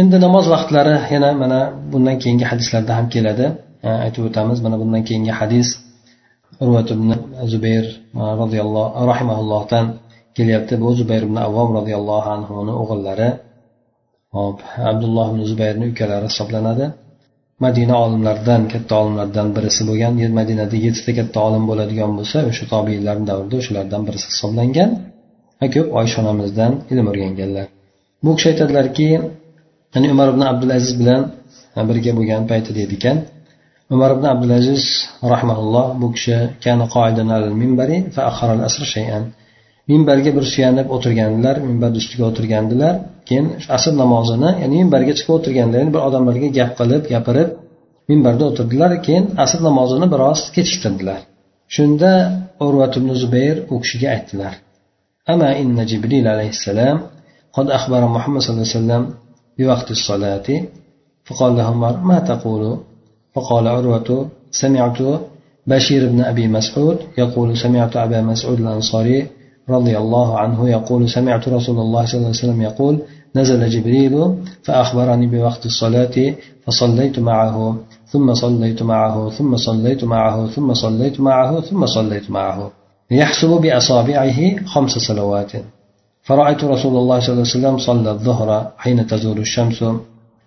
[0.00, 1.60] Endi namoz vaqtlari yana mana
[1.92, 3.46] bundan keyingi hadislarda ham keladi.
[3.86, 5.68] E, aytib o'tamiz mana bundan keyingi hadis
[6.62, 7.08] urvat ibn
[7.52, 7.84] zubayr
[8.42, 9.86] roziyallohu rahimaullohdan
[10.36, 10.74] kelyapti.
[10.82, 13.28] Bu zubayr ibn avvom roziyallohu anhuni o'g'illari.
[14.36, 14.58] Hop
[14.90, 16.86] abdulloh ibn zubayrni ukalari hisoblanadi.
[17.64, 23.56] Madina olimlaridan katta olimlardan birisi bo'lgan madinada yettita katta olim bo'ladigan bo'lsa o'sha tobiylarni davrida
[23.62, 24.90] o'shalardan birisi hisoblangan
[25.60, 27.66] va ko'p oysha onamizdan ilm o'rganganlar.
[28.24, 29.06] Bu kishi aytadilarki
[29.94, 31.22] ya'ni umar ibn abdulaziz bilan
[31.90, 33.16] birga bo'lgan payti deydi ekan
[33.94, 34.84] umar ibn abdulaziz
[35.32, 36.36] rahmaulloh bu kishi
[36.96, 39.24] qoidan al minbari al asr shay'an.
[39.90, 42.94] Minbarga bir suyanib o'tirgandilar minbar ustiga o'tirgandilar.
[43.27, 43.45] keyin
[43.75, 47.49] asr namozini ya'ni minbarga chiqib o'tirganlar bir odamlarga gap qilib gapirib
[48.11, 51.19] minbarda o'tirdilar keyin asr namozini biroz kechiktirdilar
[51.75, 52.11] shunda
[52.65, 54.53] urvat ibn zubayr u kishiga aytdilar
[55.33, 56.97] ama inna jibril alayhissalom
[57.57, 59.03] قد أخبر محمد صلى الله عليه وسلم
[59.57, 60.47] بوقت الصلاة
[61.27, 62.63] فقال له عمر ما تقول
[63.33, 64.09] فقال عروة
[64.51, 64.99] سمعت
[65.67, 69.27] بشير بن أبي مسعود يقول سمعت أبا مسعود الأنصاري
[69.68, 72.98] رضي الله عنه يقول سمعت رسول الله صلى الله عليه وسلم يقول
[73.36, 76.34] نزل جبريل فأخبرني بوقت الصلاة
[76.66, 82.70] فصليت معه ثم صليت معه ثم صليت معه ثم صليت معه ثم صليت معه.
[83.10, 85.52] يحسب بأصابعه خمس صلوات.
[86.22, 89.84] فرأيت رسول الله صلى الله عليه وسلم صلى الظهر حين تزول الشمس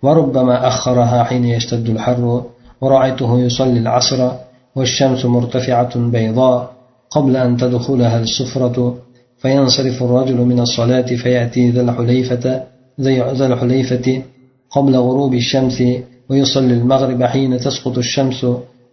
[0.03, 2.43] وربما أخرها حين يشتد الحر
[2.81, 4.31] ورأيته يصلي العصر
[4.75, 6.71] والشمس مرتفعة بيضاء
[7.15, 8.97] قبل أن تدخلها السفرة
[9.37, 12.63] فينصرف الرجل من الصلاة فيأتي ذا الحليفة
[12.99, 14.21] ذا الحليفة
[14.71, 15.83] قبل غروب الشمس
[16.29, 18.45] ويصلي المغرب حين تسقط الشمس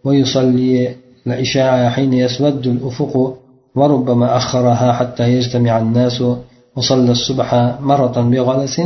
[0.04, 3.36] ويصلي العشاء حين يسود الأفق
[3.74, 6.22] وربما أخرها حتى يجتمع الناس
[6.76, 8.80] وصلى الصبح مرة بغلس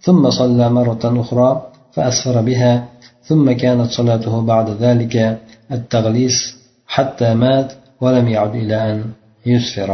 [0.00, 2.88] ثم صلى مرة أخرى فأسفر بها
[3.24, 5.38] ثم كانت صلاته بعد ذلك
[5.72, 7.72] التغليس حتى مات.
[8.03, 8.97] ولم يعد إلى أن
[9.45, 9.91] يسفر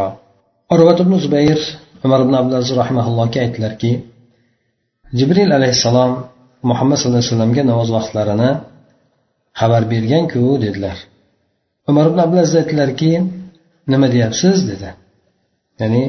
[0.73, 1.59] urvat ibn zubayr
[2.05, 3.91] umar ibn abdulaziz rahimaullohga aytdilarki
[5.19, 6.11] jibril alayhissalom
[6.69, 8.51] muhammad sallallohu alayhi vasallamga namoz vaqtlarini
[9.59, 10.97] xabar berganku dedilar
[11.89, 13.11] umar ibn abdulaziz aytdilarki
[13.91, 14.89] nima deyapsiz dedi
[15.81, 16.03] ya'ni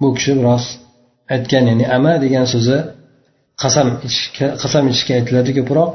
[0.00, 0.64] bu kishi biroz
[1.34, 2.78] aytgan ya'ni ama degan so'zi
[3.62, 5.94] qasam ichishga qasam ichishga aytiladi ko'proq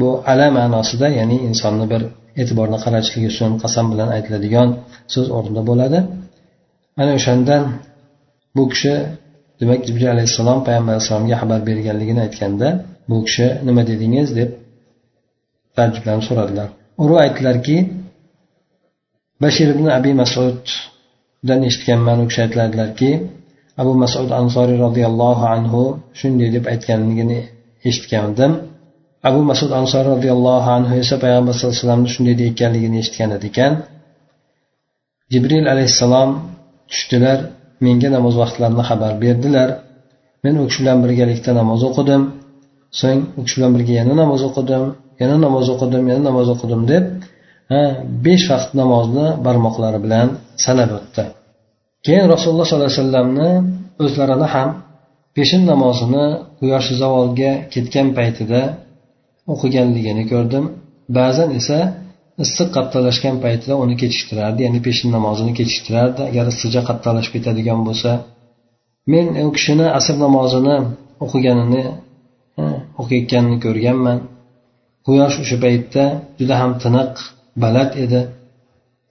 [0.00, 2.02] bu ala ma'nosida ya'ni insonni bir
[2.39, 4.69] e'tiborni qaratishligi uchun qasam bilan aytiladigan
[5.13, 5.99] so'z o'rnida bo'ladi.
[7.01, 7.63] Ana o'shandan
[8.55, 8.93] bu kishi
[9.59, 12.67] demak jibril alayhissalom payg'ambar alayhissalomga xabar berganligini aytganda
[13.09, 14.29] bu kishi nima dedingiz?
[14.39, 14.49] deb
[15.75, 16.67] taajjublanib so'radilar.
[17.03, 17.77] Urva aytdilarki
[19.43, 23.11] bashir ibn abi masuddan eshitganman u kishi aytadilarki
[23.81, 25.81] abu masud ansoriy roziyallohu anhu
[26.19, 27.39] shunday deb aytganligini
[27.89, 28.51] eshitgandim.
[29.29, 33.73] Abu masud ansor roziyallohu anhu esa payg'ambar sallallohu alayhi vasallamni shunday deyotganligini eshitgan ekan
[35.31, 36.29] jibril alayhissalom
[36.91, 37.39] tushdilar
[37.85, 39.69] menga namoz vaqtlarini xabar berdilar.
[40.43, 42.21] Men u kishi bilan birgalikda namoz o'qidim.
[42.99, 44.83] So'ng u kishi bilan birga yana namoz o'qidim
[45.21, 47.03] yana namoz o'qidim yana namoz o'qidim deb
[48.25, 50.27] besh vaqt namozni barmoqlari bilan
[50.65, 51.23] sanab o'tdi.
[52.05, 53.49] Keyin rasululloh sollallohu alayhi vasallamni
[54.03, 54.69] o'zlarini ham
[55.35, 56.25] peshin namozini
[56.59, 58.61] quyosh zavolga ketgan paytida
[59.53, 60.65] o'qiganligini ko'rdim.
[61.17, 61.77] Ba'zan esa
[62.43, 66.21] issiq qattiqlashgan paytida uni kechiktirardi ya'ni peshin namozini kechiktirardi.
[66.29, 68.11] Agar issiqcha qattiqlashib ketadigan bo'lsa
[69.13, 70.75] men u kishini asr namozini
[71.25, 71.83] o'qiganini
[73.01, 74.17] o'qiyotganini ko'rganman.
[75.07, 76.03] Quyosh o'sha paytda
[76.39, 77.13] juda ham tiniq
[77.63, 78.21] baland edi.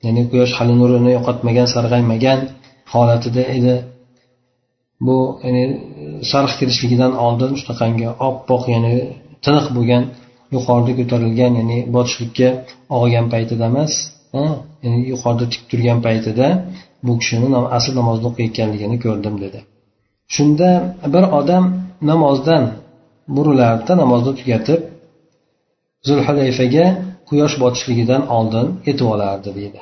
[0.04, 2.40] Ya'ni quyosh hali nurini yo'qotmagan sarg'aymagan
[2.92, 3.74] holatida edi.
[5.06, 5.64] Bu ya'ni
[6.30, 8.94] sarx kirishligidan oldin shunaqangi oppoq ya'ni
[9.44, 10.04] tiniq bo'lgan
[10.54, 12.48] yuqorida ko'tarilgan ya'ni botishlikka
[12.98, 13.92] og'gan paytida emas
[14.84, 16.46] ya'ni yuqorida tik turgan paytida
[17.06, 19.58] bu kishini asl namozni o'qiyotganligini ko'rdim dedi.
[20.34, 20.68] Shunda
[21.14, 21.64] bir odam
[22.10, 22.62] namozdan
[23.36, 24.80] burilardida namozni tugatib
[26.08, 26.86] zulhulayfaga
[27.28, 29.80] quyosh botishligidan oldin yetib olardi deydi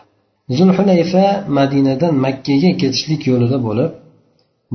[0.58, 1.24] zulhulayfa
[1.58, 3.90] madinadan makkaga ketishlik yo'lida bo'lib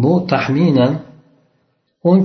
[0.03, 0.93] bu taxminan
[2.09, 2.19] o'n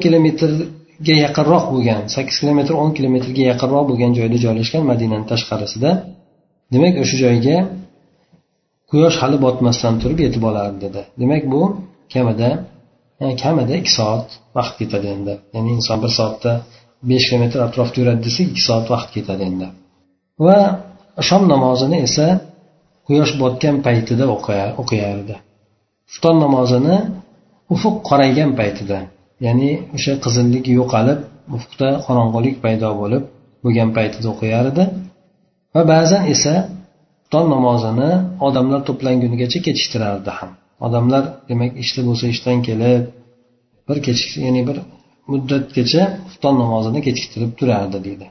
[1.06, 5.90] ga yaqinroq bo'lgan sakkiz kilometr o'n kilometrga yaqinroq bo'lgan joyda joylashgan madinani tashqarisida
[6.74, 7.56] demak o'sha joyga
[8.90, 11.00] quyosh hali botmasdan turib yetib olardi dedi.
[11.20, 11.62] Demak bu
[12.14, 12.50] kamida
[13.42, 15.34] kamida ikki soat vaqt ketadi endi.
[15.54, 16.52] Ya'ni inson bir soatda
[17.10, 19.66] besh kilometr atrofda yuradi desak ikki soat vaqt ketadi endi.
[20.46, 20.58] Va
[21.28, 22.26] shom namozini esa
[23.06, 24.24] quyosh botgan paytida
[24.82, 25.34] o'qiyardi.
[26.10, 26.96] Xufton namozini
[27.74, 28.98] ufuq qoraygan paytida
[29.46, 31.20] ya'ni o'sha qizillik yo'qolib
[31.56, 33.22] ufqda qorong'ulik paydo bo'lib
[33.64, 34.84] bo'lgan paytida o'qiyardi
[35.74, 36.54] va ba'zan esa
[37.32, 38.10] tong namozini
[38.46, 40.50] odamlar to'plangunigacha kechiktirardi ham.
[40.86, 43.02] Odamlar demak ishda bo'lsa ishdan kelib
[43.88, 44.76] bir kechik ya'ni bir
[45.30, 48.26] muddatgacha xufton namozini kechiktirib turardi deydi.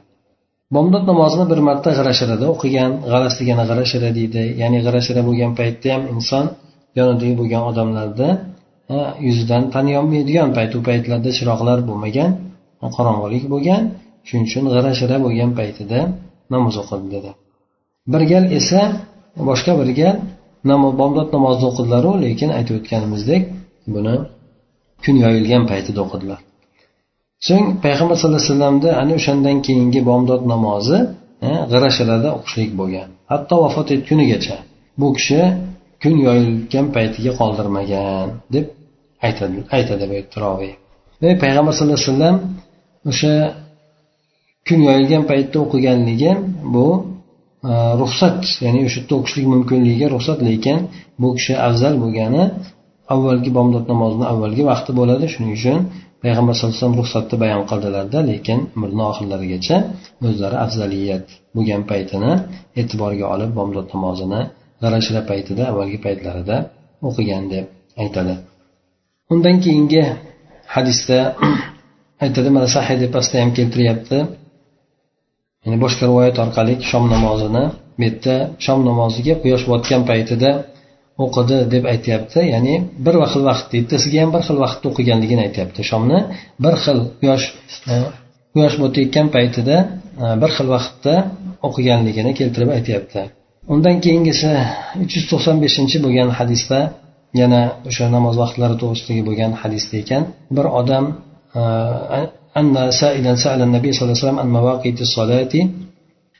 [0.74, 4.42] Bomdod namozini bir marta g'ira shirada o'qigan g'alas degani g'ira shira deydi.
[4.62, 6.44] Ya'ni g'ira shira bo'lgan paytda ham inson
[6.98, 8.28] yonidagi bo'lgan odamlarda
[9.26, 12.30] yuzidan taniyolmaydigan payt u paytlarda chiroqlar bo'lmagan
[12.96, 13.82] qorong'ulik bo'lgan
[14.28, 16.00] shuning uchun g'ira shira bo'lgan paytida
[16.52, 17.30] namoz o'qidi dedi.
[18.12, 18.80] Bir gal esa
[19.48, 20.16] boshqa bir gal
[21.00, 23.42] bomdod namozini o'qidilaru lekin aytib o'tganimizdek
[23.94, 24.16] buni
[25.04, 26.40] kun yoyilgan paytida o'qidilar.
[27.48, 30.98] So'ng payg'ambar sallallohu alayhi vasallamni ana o'shandan keyingi bomdod namozi
[31.70, 33.08] g'ira shirada o'qishlik bo'lgan.
[33.32, 34.56] Hatto vafot etgunigacha
[35.00, 35.40] bu kishi
[36.02, 38.66] kun yoyilgan paytiga qoldirmagan deb
[39.26, 40.72] aytadi aytadi bu yerda roviy
[41.44, 42.36] payg'ambar sallallohu alayhi vasallam
[43.10, 43.34] o'sha
[44.68, 46.32] kun yoyilgan paytda o'qiganligi
[46.74, 46.86] bu
[47.70, 50.78] e, ruxsat ya'ni o'sha yerda o'qishlik mumkinligiga ruxsat lekin
[51.20, 52.42] bu kishi afzal bo'lgani
[53.14, 55.24] avvalgi bomdod namozini avvalgi vaqti bo'ladi.
[55.32, 55.78] Shuning uchun
[56.24, 59.76] payg'ambar sallallohu alayhi vasallam ruxsatni bayon qildilarda lekin umrini oxirlarigacha
[60.28, 61.24] o'zlari afzaliyat
[61.56, 62.32] bo'lgan paytini
[62.80, 64.40] e'tiborga olib bomdod namozini
[64.82, 66.56] g'ira paytida avvalgi paytlarida
[67.08, 67.64] o'qigan deb
[68.02, 68.34] aytadi.
[69.32, 70.04] Undan keyingi
[70.74, 71.18] hadisda
[72.24, 74.18] aytadi mana sahiy deb pastda ham keltiryapti.
[75.64, 77.64] Ya'ni boshqa rivoyat orqali shom namozini
[77.98, 80.50] bu yerda shom namoziga quyosh botgan paytida
[81.24, 82.40] o'qidi deb aytyapti.
[82.54, 82.74] Ya'ni
[83.06, 86.18] bir xil vaqtda ertasiga ham bir xil vaqtda o'qiganligini aytyapti shomni.
[86.64, 87.46] Bir xil quyosh
[87.92, 87.94] e,
[88.54, 89.76] quyosh botayotgan paytida
[90.22, 91.14] e, bir xil vaqtda
[91.66, 93.20] o'qiganligini keltirib aytyapti.
[93.74, 94.50] Undan keyingisi
[95.02, 96.78] uch yuz to'qson beshinchi bo'lgan hadisda
[97.40, 100.22] yana o'sha namoz vaqtlari to'g'risidagi bo'lgan hadisda ekan.
[100.56, 101.04] Bir odam
[102.60, 105.54] أن سائلا سأل النبي صلى الله عليه وسلم عن مواقيت الصلاة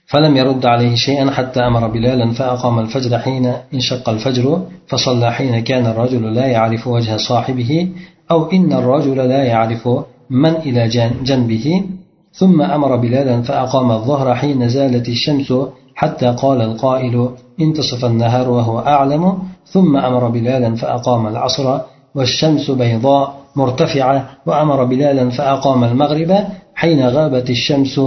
[0.06, 5.86] فلم يرد عليه شيئا حتى أمر بلالا فأقام الفجر حين انشق الفجر فصلى حين كان
[5.86, 7.88] الرجل لا يعرف وجه صاحبه
[8.30, 9.88] أو إن الرجل لا يعرف
[10.30, 10.88] من إلى
[11.22, 11.84] جنبه
[12.32, 15.52] ثم أمر بلالا فأقام الظهر حين زالت الشمس
[15.94, 17.28] حتى قال القائل
[17.60, 19.38] انتصف النهار وهو أعلم
[19.70, 21.78] ثم أمر بلالا فأقام العصر
[22.14, 28.00] والشمس بيضاء مرتفعة وأمر بلالا فأقام المغرب حين غابت الشمس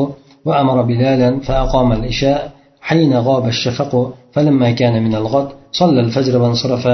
[0.45, 6.87] وأمر بلالا فأقام العشاء حين غاب الشفق فلما كان من الغد صلى الفجر وانصرف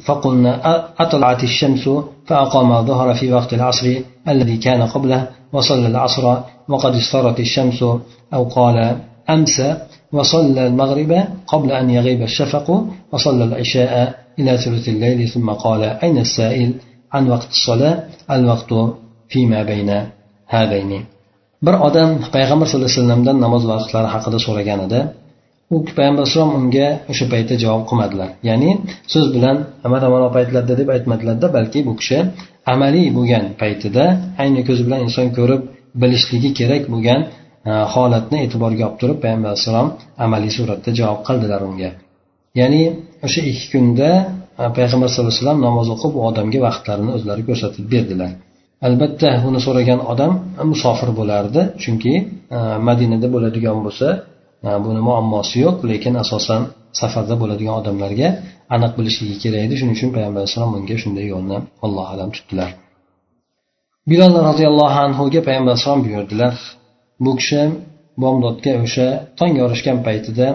[0.00, 0.60] فقلنا
[1.00, 1.88] أطلعت الشمس؟
[2.26, 3.94] فأقام الظهر في وقت العصر
[4.28, 6.36] الذي كان قبله وصلى العصر
[6.68, 7.82] وقد اصفرت الشمس
[8.34, 8.96] أو قال
[9.30, 9.76] أمسى
[10.13, 11.11] وصلى المغرب
[11.47, 12.67] قبل أن يغيب الشفق
[13.11, 13.93] وصلى العشاء
[14.39, 16.69] إلى ثلث الليل ثم قال أين السائل
[17.13, 18.71] عن وقت الصلاة الوقت
[19.29, 19.89] فيما بين
[20.47, 20.91] هذين
[21.65, 24.99] bir odam payg'ambar sallallohu alayhi vasallamdan namoz vaqtlari haqida so'raganida
[25.75, 28.71] u payg'ambar alayhisalom unga o'sha paytda javob qilmadilar ya'ni
[29.13, 29.57] so'z bilan
[29.93, 32.17] mana mana paytlarda deb aytmadilarda balki bu kishi
[32.73, 34.03] amaliy bo'lgan paytida
[34.41, 35.61] ayni ko'zi bilan inson ko'rib
[36.01, 37.19] bilishligi kerak bo'lgan
[37.68, 39.88] E, holatni e'tiborga olib turib payg'ambar alayhissalom
[40.24, 41.90] amaliy suratda javob qildilar unga.
[42.60, 42.82] Ya'ni
[43.26, 44.08] o'sha ikki kunda
[44.60, 48.30] e, payg'ambar sallallohu alayhi vasallam namoz o'qib u odamga vaqtlarini o'zlari ko'rsatib berdilar.
[48.86, 52.12] Albatta buni so'ragan odam e, musofir bo'lardi chunki
[52.88, 54.08] madinada bo'ladigan bo'lsa
[54.84, 56.62] buni muammosi yo'q lekin asosan
[57.00, 58.28] safarda bo'ladigan odamlarga
[58.74, 62.70] aniq bilishligi kerak edi shuning uchun payg'ambar alayhissalom unga shunday yo'lni allohu alam tutdilar.
[64.10, 66.54] Bilol roziyallohu anhuga payg'ambar alayhissalom buyurdilar
[67.24, 67.60] bu kishi
[68.22, 69.06] bomdodga o'sha
[69.38, 70.46] tong yorishgan paytida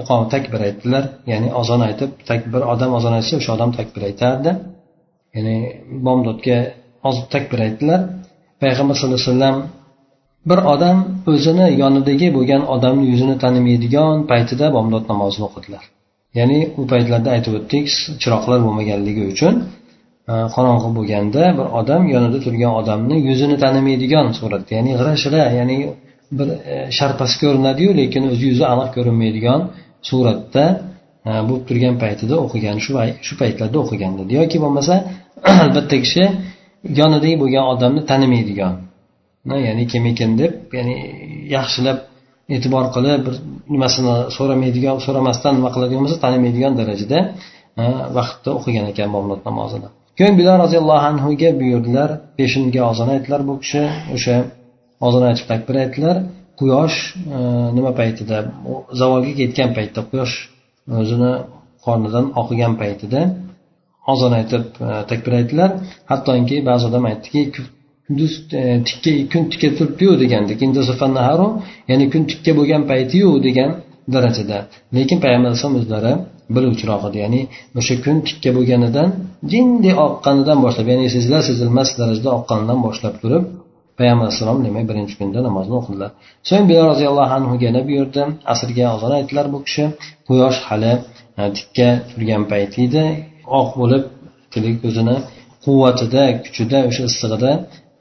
[0.00, 1.04] iqom takbir aytdilar.
[1.30, 4.50] Ya'ni ozon aytib takbir odam ozon aytsa o'sha odam takbir aytardi.
[5.36, 5.56] Ya'ni
[6.06, 6.58] bomdodga
[7.34, 8.00] takbir aytdilar.
[8.62, 9.56] Payg'ambar sallallohu alayhi vasallam
[10.50, 10.96] bir odam
[11.32, 15.84] o'zini yonidagi bo'lgan odamni yuzini tanimaydigan paytida bomdod namozini o'qidilar.
[16.38, 17.86] Ya'ni u paytlarda aytib o'tdik
[18.22, 19.54] chiroqlar bo'lmaganligi uchun
[20.30, 25.76] Э, qorong'i bo'lganda bir odam yonida turgan odamni yuzini tanimaydigan suratda ya'ni g'ira shira ya'ni
[26.38, 29.60] bir e, sharpasi ko'rinadiyu lekin o'zi yuzi aniq ko'rinmaydigan
[30.08, 30.64] suratda
[31.28, 32.92] e, bo'lib turgan paytida o'qigan shu
[33.26, 34.94] shu paytlarda o'qigan dedi yoki bo'lmasa
[35.64, 36.24] albatta kishi
[37.00, 38.74] yonidagi bo'lgan odamni tanimaydigan
[39.68, 40.96] ya'ni kim ekan deb ya'ni
[41.56, 41.98] yaxshilab
[42.54, 43.34] e'tibor qilib bir
[43.74, 47.18] nimasini so'ramaydigan so'ramasdan nima qiladigan bo'lsa tanimaydigan darajada
[47.80, 47.84] e,
[48.18, 49.90] vaqtda o'qigan ekan bomdod namozini.
[50.18, 53.82] Keyin bilol roziyallohu anhuga buyurdilar peshinga ozon aytdilar bu kishi
[54.14, 54.36] o'sha
[55.06, 56.16] ozon aytib takbir aytdilar.
[56.60, 56.96] Quyosh
[57.36, 57.38] e,
[57.76, 58.36] nima paytida?
[59.00, 60.34] Zavolga ketgan paytda quyosh
[61.02, 61.32] o'zini
[61.84, 63.20] qornidan oqigan paytida
[64.12, 65.70] ozon aytib e, takbir aytdilar.
[66.10, 67.40] Hattoki ba'zi odam aytdiki
[68.06, 70.58] kunduz e, tikka kun tikka turibdiyu degandek
[71.90, 73.70] ya'ni kun tikka bo'lgan paytiyu degan
[74.14, 74.58] darajada.
[74.96, 76.12] Lekin payg'ambar alayhisalom o'zlari
[76.54, 77.40] biluvchiroq edi ya'ni
[77.78, 79.08] o'sha kun tikka bo'lganidan
[79.52, 83.44] jindek oqqanidan boshlab ya'ni sezilar sezilmas darajada oqqanidan boshlab turib
[83.98, 86.10] payg'ambar alayhissalom demak birinchi kunda namozni o'qidilar
[86.48, 88.22] so'ng bilol roziyallohu anhuga yana buyurdi
[88.52, 89.84] asrga ozon aytdilar bu kishi.
[90.28, 90.92] Quyosh hali
[91.40, 93.04] e, tikka turgan payti edi.
[93.60, 94.02] Oq bo'lib
[94.88, 95.16] o'zini
[95.64, 97.50] quvvatida kuchida o'sha issig'ida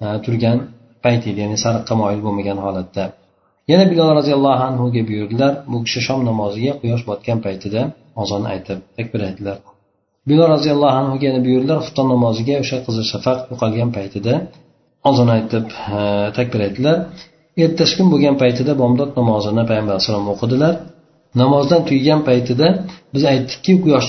[0.03, 0.57] e, turgan
[1.03, 3.03] payt edi ya'ni sariqqa moyil bo'lmagan holatda.
[3.71, 7.81] Yana bilol roziyallohu anhuga buyurdilar bu kishi shom namoziga quyosh botgan paytida.
[8.21, 9.57] Ozon aytib takbir aytdilar.
[10.29, 14.33] Bilol roziyallohu anhuga yana buyurdilar xufton namoziga o'sha qizil shafaq yo'qolgan paytida.
[15.09, 15.65] Ozon aytib
[16.37, 16.97] takbir aytdilar.
[17.63, 20.73] Ertasi kun bo'lgan paytida bomdod namozini payg'ambar alayhisalom o'qidilar.
[21.41, 22.67] Namozdan tugagan paytida
[23.13, 24.07] biz aytdikki quyosh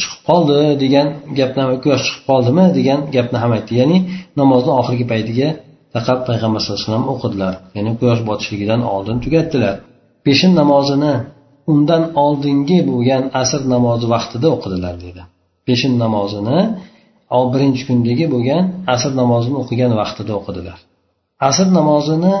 [0.00, 1.06] chiqib qoldi degan
[1.38, 2.64] gapni quyosh chiqib qoldimi?
[2.78, 3.72] degan gapni ham aytdi.
[3.80, 3.98] Ya'ni
[4.40, 5.48] namozni oxirgi paytiga
[5.94, 7.54] faqat payg'ambar sallallohu alayhi vasallam o'qidilar.
[7.76, 9.74] Ya'ni quyosh botishligidan oldin tugatdilar.
[10.26, 11.12] Peshin namozini
[11.72, 15.22] undan oldingi bo'lgan asr namozi vaqtida o'qidilar dedi.
[15.66, 16.58] Peshin namozini
[17.52, 18.62] birinchi kundagi bo'lgan
[18.94, 20.78] asr namozini o'qigan vaqtida o'qidilar.
[21.48, 22.34] Asr namozini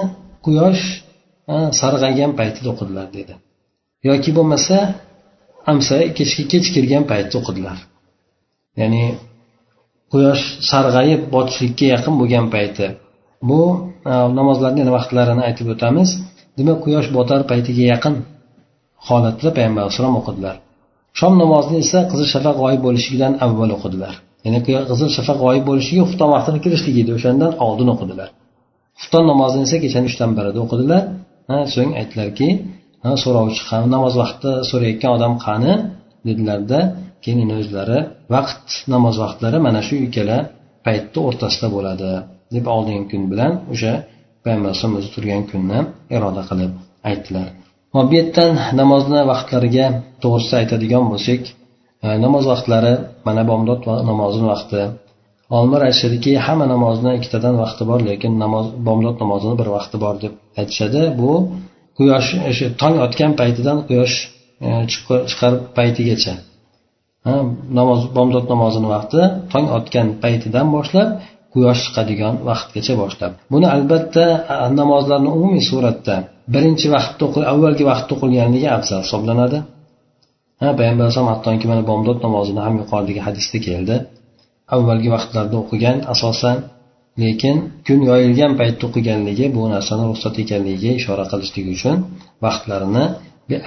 [0.46, 0.82] quyosh
[1.80, 3.34] sarg'aygan paytida o'qidilar dedi.
[4.08, 4.76] Yoki bo'lmasa
[5.72, 7.78] amsa kechki kech kirgan paytda o'qidilar.
[8.80, 9.04] Ya'ni
[10.12, 12.86] quyosh sarg'ayib botishlikka yaqin bo'lgan payti.
[13.48, 13.60] Bu
[14.38, 16.08] namozlarni yana vaqtlarini aytib o'tamiz.
[16.58, 18.14] Demak quyosh botar paytiga yaqin
[19.08, 20.56] holatda payg'ambar alayhissalom o'qidilar.
[21.18, 24.14] Shom namozini esa qizil shafaq g'oyib bo'lishidan avval o'qidilar.
[24.44, 28.28] Ya'ni qizil shafaq g'oyib bo'lishiga xufton vaqtini kirishligi edi o'shandan oldin o'qidilar.
[29.00, 31.02] Xufton namozini esa kechani uchdan birida o'qidilar.
[31.74, 32.48] So'ng aytdilarki
[33.22, 35.72] so'rovchi ham namoz vaqtida so'rayotgan odam qani?
[36.28, 36.78] Dedilarda
[37.24, 37.98] keyin o'zlari
[38.34, 40.38] vaqt namoz vaqtlari mana shu ikkala
[40.86, 42.10] paytni o'rtasida bo'ladi
[42.54, 43.92] deb oldingi kun bilan o'sha
[44.44, 45.78] payg'ambar alayhisalom o'zi turgan kunni
[46.16, 46.72] iroda qilib
[47.10, 47.46] aytdilar.
[47.94, 49.86] Bu yerdan namozni vaqtlariga
[50.22, 51.42] to'g'risida aytadigan bo'lsak
[52.04, 52.94] e, namoz vaqtlari
[53.26, 54.80] mana bomdod namozini vaqti.
[55.56, 60.32] Olimlar aytishadiki hamma namozni ikkitadan vaqti bor lekin namoz bomdod namozini bir vaqti bor deb
[60.60, 61.02] aytishadi.
[61.20, 61.32] Bu
[61.98, 64.14] quyosh o'sha tong otgan paytidan quyosh
[64.66, 64.68] e,
[65.30, 66.34] chiqar paytigacha.
[67.78, 69.20] Namoz bomdod namozini vaqti
[69.52, 71.08] tong otgan paytidan boshlab
[71.54, 73.32] quyosh chiqadigan vaqtgacha boshlab.
[73.52, 74.24] Buni albatta
[74.80, 76.16] namozlarni umumiy suratda
[76.54, 79.58] birinchi vaqtda avvalgi vaqtda o'qilganligi afzal hisoblanadi.
[80.60, 83.94] Ha payg'ambar alayhisalom hattoki mana bomdod namozini ham yuqoridagi hadisda keldi.
[84.76, 86.56] Avvalgi vaqtlarda o'qigan asosan
[87.22, 91.96] lekin kun yoyilgan paytda o'qiganligi bu narsani ruxsat ekanligiga ishora qilishlik uchun
[92.44, 93.04] vaqtlarini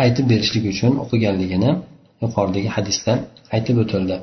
[0.04, 1.72] aytib berishlik uchun o'qiganligini
[2.24, 3.14] yuqoridagi hadisda
[3.56, 4.16] aytib o'tildi.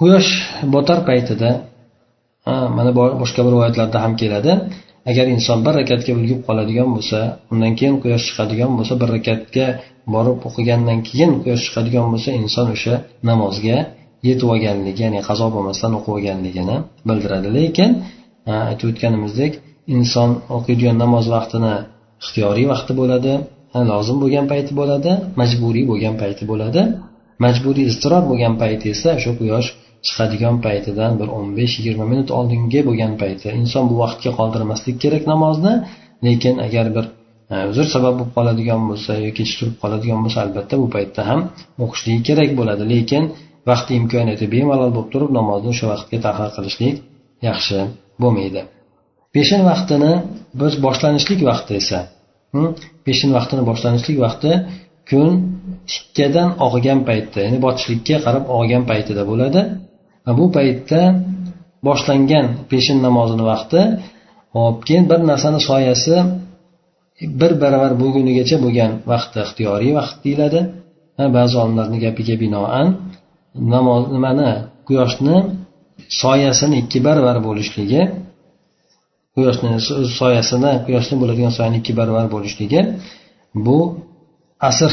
[0.00, 0.30] Quyosh
[0.74, 1.50] botar paytida
[2.76, 2.90] mana
[3.22, 4.52] boshqa bir rivoyatlarda ham keladi.
[5.10, 7.18] Agar inson bir rakatga ulgib qoladigan bo'lsa
[7.52, 9.66] undan keyin quyosh chiqadigan bo'lsa bir rakatga
[10.14, 12.94] borib o'qigandan keyin quyosh chiqadigan bo'lsa inson o'sha
[13.30, 13.78] namozga
[14.28, 16.76] yetib olganligi ya'ni qazo bo'lmasdan o'qib olganligini
[17.08, 17.48] bildiradi.
[17.58, 17.90] Lekin
[18.70, 19.52] aytib o'tganimizdek
[19.96, 21.74] inson o'qiydigan namoz vaqtini
[22.22, 23.32] ixtiyoriy vaqti bo'ladi
[23.90, 26.82] lozim bo'lgan payti bo'ladi majburiy bo'lgan payti bo'ladi.
[27.44, 29.68] Majburiy iztirob bo'lgan payti esa o'sha quyosh
[30.06, 35.24] chiqadigan paytidan bir o'n besh yigirma minut oldingi bo'lgan payti inson bu vaqtga qoldirmaslik kerak
[35.32, 35.74] namozni.
[36.26, 37.04] Lekin agar bir
[37.54, 41.40] e, uzr sabab bo'lib qoladigan bo'lsa yoki turib qoladigan bo'lsa albatta bu paytda ham
[41.84, 42.84] o'qishligi kerak bo'ladi.
[42.94, 43.22] Lekin
[43.70, 46.96] vaqti imkoniyati bemalol bo'lib turib namozni o'sha vaqtga tahir qilishlik
[47.48, 47.78] yaxshi
[48.22, 48.62] bo'lmaydi.
[49.34, 50.12] Peshin vaqtini
[50.60, 52.00] biz boshlanishlik vaqti esa
[53.06, 54.50] peshin vaqtini boshlanishlik vaqti
[55.10, 55.30] kun
[55.90, 59.60] tikkadan og'gan paytda ya'ni botishlikka qarab og'gan paytida bo'ladi.
[60.38, 61.00] Bu paytda
[61.86, 63.80] boshlangan peshin namozini vaqti
[64.56, 66.14] hop keyin bir narsani soyasi
[67.40, 70.60] bir baravar bo'lgunigacha bo'lgan vaqti ixtiyoriy vaqt deyiladi.
[71.36, 72.86] Ba'zi olimlarni gapiga binoan
[73.74, 74.50] namoz nimani
[74.88, 75.36] quyoshni
[76.22, 78.02] soyasini ikki baravar bo'lishligi
[79.34, 79.70] quyoshni
[80.20, 82.80] soyasini quyoshni bo'ladigan soyani ikki baravar bo'lishligi
[83.66, 83.78] bu
[84.68, 84.92] asr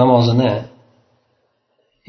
[0.00, 0.50] namozini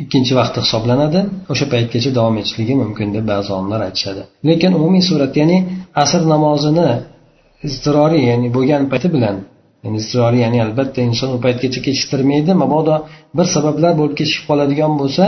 [0.03, 1.19] ikkinchi vaqti hisoblanadi.
[1.51, 4.21] O'sha paytgacha davom etishligi mumkin deb ba'zi olimlar aytishadi.
[4.49, 5.57] Lekin umumiy suratda ya'ni
[6.03, 6.89] asr namozini
[7.67, 9.35] iztiroriy ya'ni bo'lgan payti bilan
[9.83, 12.95] ya'ni iztiroriy ya'ni albatta inson u paytgacha kechiktirmaydi mabodo
[13.37, 15.23] bir sabablar bo'lib kechikib qoladigan bo'lsa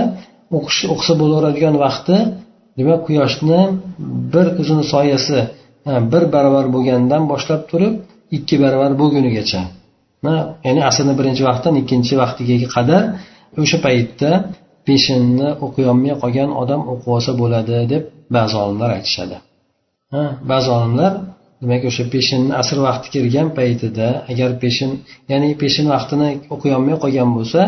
[0.57, 2.15] o'qish o'qisa bo'laveradigan vaqti
[2.77, 3.59] demak quyoshni
[4.33, 5.37] bir o'zini soyasi
[6.11, 7.93] bir barobar bo'lgandan boshlab turib
[8.37, 9.61] ikki barobar bo'lgunigacha
[10.67, 13.03] ya'ni asrni birinchi vaqtdan ikkinchi vaqtiga qadar
[13.61, 14.31] o'sha paytda
[14.87, 18.03] peshinni o'qiyolmay qolgan odam o'qib olsa bo'ladi deb
[18.35, 19.37] ba'zi olimlar aytishadi.
[20.51, 21.11] Ba'zi olimlar
[21.61, 24.91] demak o'sha peshinni asr vaqti kirgan paytida agar peshin
[25.31, 27.61] ya'ni peshin vaqtini o'qiyolmay qolgan bo'lsa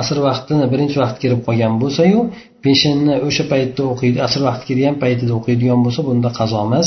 [0.00, 2.20] asr vaqtini birinchi vaqt kirib qolgan bo'lsayu
[2.64, 6.86] peshinni o'sha paytda o'qiydi asr vaqti kirgan paytida o'qiydigan bo'lsa bunda qazo emas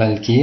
[0.00, 0.38] balki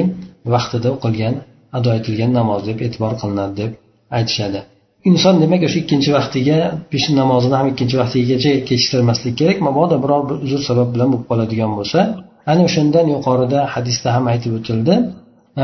[0.53, 1.34] vaqtida o'qilgan
[1.78, 3.72] ado etilgan namoz deb e'tibor qilinadi deb
[4.18, 4.60] aytishadi.
[5.09, 6.57] Inson demak o'sha ikkinchi vaqtiga
[6.91, 9.57] peshin namozini ham ikkinchi vaqtigacha kechiktirmaslik kerak.
[9.67, 11.99] Mabodo biror bir uzr sabab bilan bo'lib qoladigan bo'lsa
[12.51, 14.95] ana o'shandan yuqorida hadisda ham aytib o'tildi.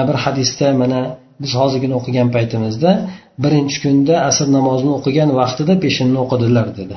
[0.07, 0.99] Bir hadisda mana
[1.41, 2.91] biz hozirgina o'qigan paytimizda
[3.43, 6.95] birinchi kunda asr namozini o'qigan vaqtida peshinni o'qidilar dedi.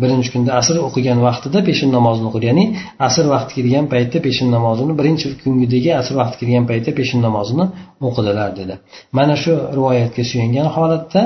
[0.00, 2.64] Birinchi kunda asr o'qigan vaqtida peshin namozini o'qidi ya'ni
[3.06, 7.64] asr vaqti kirgan paytda peshin namozini birinchi kungidagi asr vaqti kirgan paytda peshin namozini
[8.08, 8.74] o'qidilar dedi.
[9.18, 11.22] Mana shu rivoyatga suyangan holatda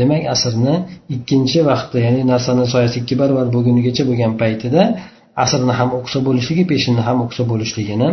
[0.00, 0.74] demak asrni
[1.14, 4.82] ikkinchi vaqtda ya'ni narsani soyasi ikki barobar bo'lgunigacha bo'lgan paytida
[5.44, 8.08] asrni ham o'qisa bo'lishligi peshinni ham o'qisa bo'lishligini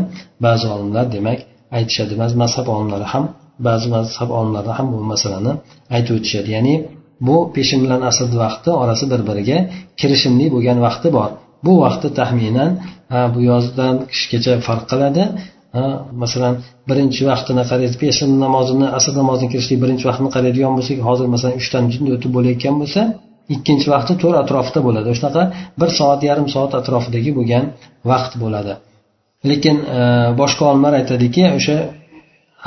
[0.46, 1.40] ba'zi olimlar demak
[1.78, 2.14] aytishadi.
[2.44, 3.24] Mazhab olimlari ham
[3.68, 5.52] ba'zi mazhab olimlari ham bu masalani
[5.96, 6.50] aytib o'tishadi.
[6.58, 6.74] Ya'ni
[7.28, 9.58] bu peshin bilan asrni vaqti orasi bir biriga
[10.00, 11.30] kirishimli bo'lgan vaqti bor.
[11.66, 12.72] Bu vaqti taxminan
[13.34, 15.24] bu yozdan qishgacha farq qiladi.
[16.24, 16.54] Masalan
[16.90, 21.84] birinchi vaqtini qaraydi peshin namozini asr namozini kirishlik birinchi vaqtini qaraydigan bo'lsak hozir masalan uchdan
[21.94, 23.02] jinni o'tib bo'layotgan bo'lsa
[23.56, 25.08] ikkinchi vaqti to'rt atrofida bo'ladi.
[25.18, 25.44] Shunaqa
[25.82, 27.64] bir soat yarim soat atrofidagi bo'lgan
[28.12, 28.74] vaqt bo'ladi.
[29.50, 30.00] Lekin e,
[30.42, 31.78] boshqa olimlar aytadiki o'sha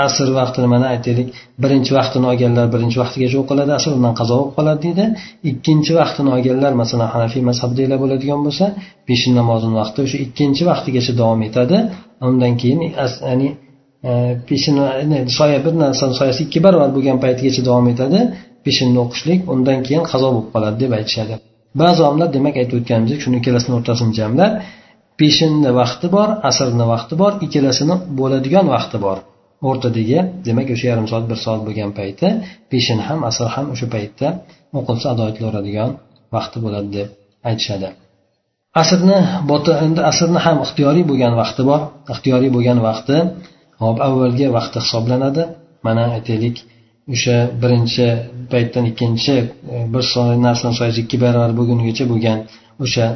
[0.07, 1.29] asr vaqtini mana aytaylik.
[1.63, 5.05] Birinchi vaqtini olganlar birinchi vaqtigacha o'qiladi asr undan qazo bo'lib qoladi deydi.
[5.51, 8.65] Ikkinchi vaqtini olganlar masalan hanafiy mazhabdagilar bo'ladigan bo'lsa
[9.09, 11.77] peshin namozini vaqti o'sha ikkinchi vaqtigacha davom etadi.
[12.29, 13.49] Undan keyin ya'ni
[14.09, 14.11] e,
[14.49, 14.75] peshin
[15.39, 18.19] soya bir narsani soyasi ikki barobar bo'lgan paytigacha davom etadi.
[18.67, 21.35] Peshinni o'qishlik undan keyin qazo bo'lib qoladi deb aytishadi.
[21.83, 24.53] Ba'zi olimlar demak aytib o'tganimizdek shuni ikkalasini o'rtasini jamlab
[25.21, 29.19] peshinni vaqti bor asrni vaqti bor ikkalasini bo'ladigan vaqti bor.
[29.69, 32.29] O'rtadagi demak o'sha yarim soat bir soat bo'lgan payti
[32.71, 34.29] peshin ham asr ham o'sha paytda
[34.79, 35.91] o'qilsa ado etilaveradigan
[36.35, 37.09] vaqti bo'ladi deb
[37.49, 37.89] aytishadi.
[38.83, 39.19] Asrni
[39.87, 41.81] endi asrni ham ixtiyoriy bo'lgan vaqti bor.
[42.13, 43.17] Ixtiyoriy bo'lgan vaqti
[43.83, 45.43] hop avvalgi vaqti hisoblanadi.
[45.87, 46.57] Mana aytaylik
[47.15, 48.07] o'sha birinchi
[48.53, 49.37] paytdan ikkinchi
[49.93, 52.39] bir bir narsani soyasi ikki barobar bo'lgunigacha bo'lgan
[52.85, 53.07] o'sha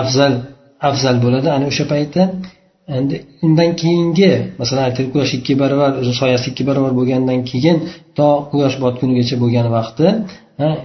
[0.00, 0.34] afzal
[0.88, 1.48] afzal bo'ladi.
[1.56, 2.22] Ana o'sha paytda
[2.96, 3.16] endi
[3.46, 4.30] undan keyingi
[4.60, 7.76] masalan aytaylik quyosh ikki barobar o'zi soyasi ikki barobar bo'lgandan keyin
[8.16, 10.06] to quyosh botgunigacha bo'lgan vaqti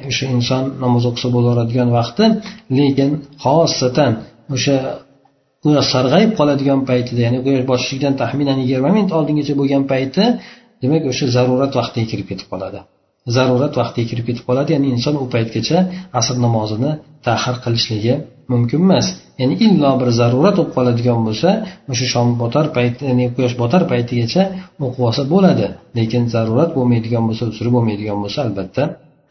[0.10, 2.24] o'sha inson namoz o'qisa bo'laveradigan vaqti
[2.78, 3.10] lekin
[3.44, 4.12] xosatan
[4.56, 4.76] o'sha
[5.64, 10.24] quyosh sarg'ayib qoladigan paytida ya'ni quyosh botishlikdan taxminan yigirma minut oldingacha bo'lgan payti
[10.82, 12.80] demak o'sha zarurat vaqtiga kirib ketib qoladi.
[13.36, 15.78] Zarurat vaqtiga kirib ketib qoladi ya'ni inson u paytgacha
[16.20, 16.92] asr namozini
[17.28, 18.14] tahir qilishligi
[18.52, 19.08] mumkin emas.
[19.40, 21.50] Ya'ni illo bir zarurat bo'lib qoladigan bo'lsa
[21.92, 24.44] o'sha shom botar payti ya'ni quyosh botar paytigacha
[24.86, 25.66] o'qib olsa bo'ladi.
[25.98, 28.84] Lekin zarurat bo'lmaydigan bo'lsa uzri bo'lmaydigan bo'lsa albatta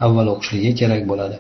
[0.05, 1.37] avval o'qishligi kerak bo'ladi.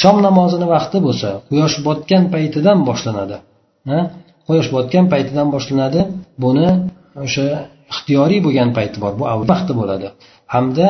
[0.00, 3.36] Shom namozini vaqti bo'lsa quyosh botgan paytidan boshlanadi.
[4.46, 6.00] Quyosh botgan paytidan boshlanadi.
[6.42, 6.68] Buni
[7.24, 7.46] o'sha
[7.92, 10.06] ixtiyoriy bo'lgan payti bor bu avval vaqti bo'ladi.
[10.54, 10.86] Hamda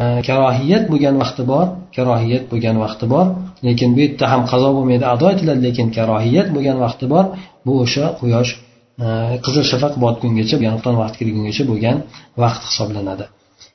[0.00, 1.66] Э, karohiyat bo'lgan vaqti bor
[1.96, 3.26] karohiyat bo'lgan vaqti bor.
[3.66, 7.24] Lekin bu yerda ham qazo bo'lmaydi ado etiladi lekin karohiyat bo'lgan vaqti bor.
[7.66, 8.50] Bu o'sha quyosh
[9.04, 9.06] e,
[9.44, 11.96] qizil shafaq botgungacha yanuqdan vaqt kirgungacha bo'lgan
[12.42, 13.24] vaqt hisoblanadi.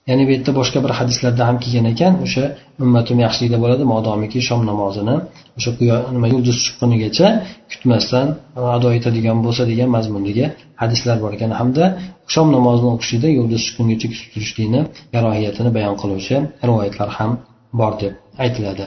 [0.10, 2.44] Ya'ni bu yerda boshqa bir hadislarda ham kelgan ekan o'sha
[2.86, 5.16] ummatim yaxshilikda bo'ladi modomiki shom namozini
[5.58, 5.72] o'sha
[6.16, 7.28] nima yulduz chiqqunigacha
[7.72, 8.28] kutmasdan
[8.60, 10.46] e, ado etadigan bo'lsa degan mazmundagi
[10.82, 11.52] hadislar bor ekan.
[11.60, 11.86] Hamda
[12.34, 14.82] shom namozini o'qishlikda yulduz chiqqungacha kutib turishlikni
[15.14, 16.36] karohiyatini bayon qiluvchi
[16.70, 17.32] rivoyatlar ham
[17.80, 18.14] bor deb
[18.44, 18.86] aytiladi.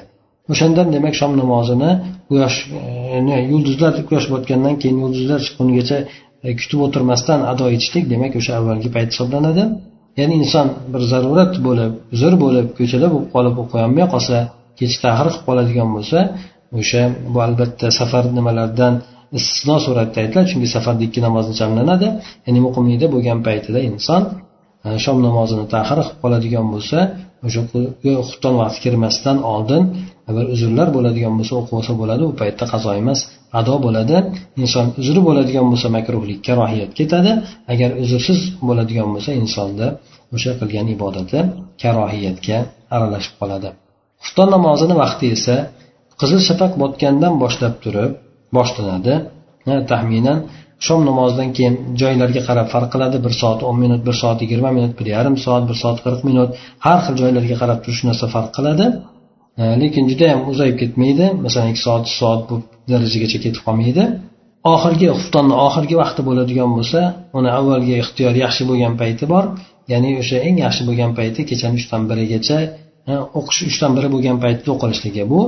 [0.53, 1.91] O'shandan demak shom namozini
[2.31, 2.57] quyosh
[3.37, 5.99] e, yulduzlar quyosh botgandan keyin yulduzlar chiqqunigacha
[6.47, 9.65] e, kutib o'tirmasdan ado etishlik demak o'sha avvalgi payt hisoblanadi.
[10.21, 14.37] Ya'ni inson bir zarurat bo'lib uzr bo'lib ko'chada bo'lib qolib o'qiolmay qolsa
[14.79, 16.19] kech tahir qilib qoladigan bo'lsa
[16.81, 18.95] o'sha bu albatta safar nimalardan
[19.39, 22.09] istisno suratda aytiladi chunki safarda ikki namozni jamlanadi.
[22.47, 24.23] Ya'ni muqimlikda bo'lgan paytida inson
[24.87, 26.99] e, shom namozini tahir qilib qoladigan bo'lsa
[27.47, 27.61] o'sha
[28.29, 29.83] xufton vaqti kirmasdan oldin
[30.37, 32.23] bir uzrlar bo'ladigan bo'lsa o'qib olsa bo'ladi.
[32.31, 33.21] U paytda qazo emas
[33.61, 34.17] ado bo'ladi.
[34.63, 37.33] Inson uzri bo'ladigan bo'lsa makruhlik karohiyat ketadi.
[37.73, 39.87] Agar uzrsiz bo'ladigan bo'lsa insonda
[40.35, 41.39] o'sha qilgan ibodati
[41.83, 42.59] karohiyatga
[42.95, 43.69] aralashib qoladi.
[44.25, 45.57] Xufton namozini vaqti esa
[46.21, 48.13] qizil shafaq botgandan boshlab turib
[48.57, 49.15] boshlanadi.
[49.91, 50.39] Taxminan
[50.87, 53.17] shom namozidan keyin joylarga qarab farq qiladi.
[53.25, 56.51] Bir soat o'n minut bir soat yigirma minut bir yarim soat bir soat qirq minut.
[56.87, 58.87] Har xil joylarga qarab turish narsa farq qiladi.
[59.83, 61.27] Lekin juda yam uzayib ketmaydi.
[61.45, 62.55] Masalan ikki soat uch soat bu
[62.93, 64.05] darajagacha ketib qolmaydi.
[64.75, 67.01] Oxirgi xuftonni oxirgi vaqti bo'ladigan bo'lsa
[67.39, 69.45] uni avvalgi ixtiyor yaxshi bo'lgan payti bor.
[69.93, 72.59] Ya'ni o'sha eng yaxshi bo'lgan payti kechani uchdan birigacha
[73.39, 75.41] o'qish uchdan biri bo'lgan paytda o'qilishligi bu.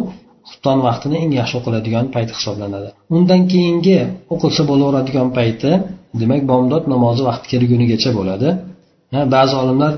[0.49, 2.89] Xufton vaqtini eng yaxshi o'qiladigan payt hisoblanadi.
[3.17, 3.99] Undan keyingi
[4.35, 5.71] o'qilsa bo'laveradigan payti
[6.21, 8.49] demak bomdod namozi vaqti kelgunigacha bo'ladi.
[9.35, 9.93] Ba'zi olimlar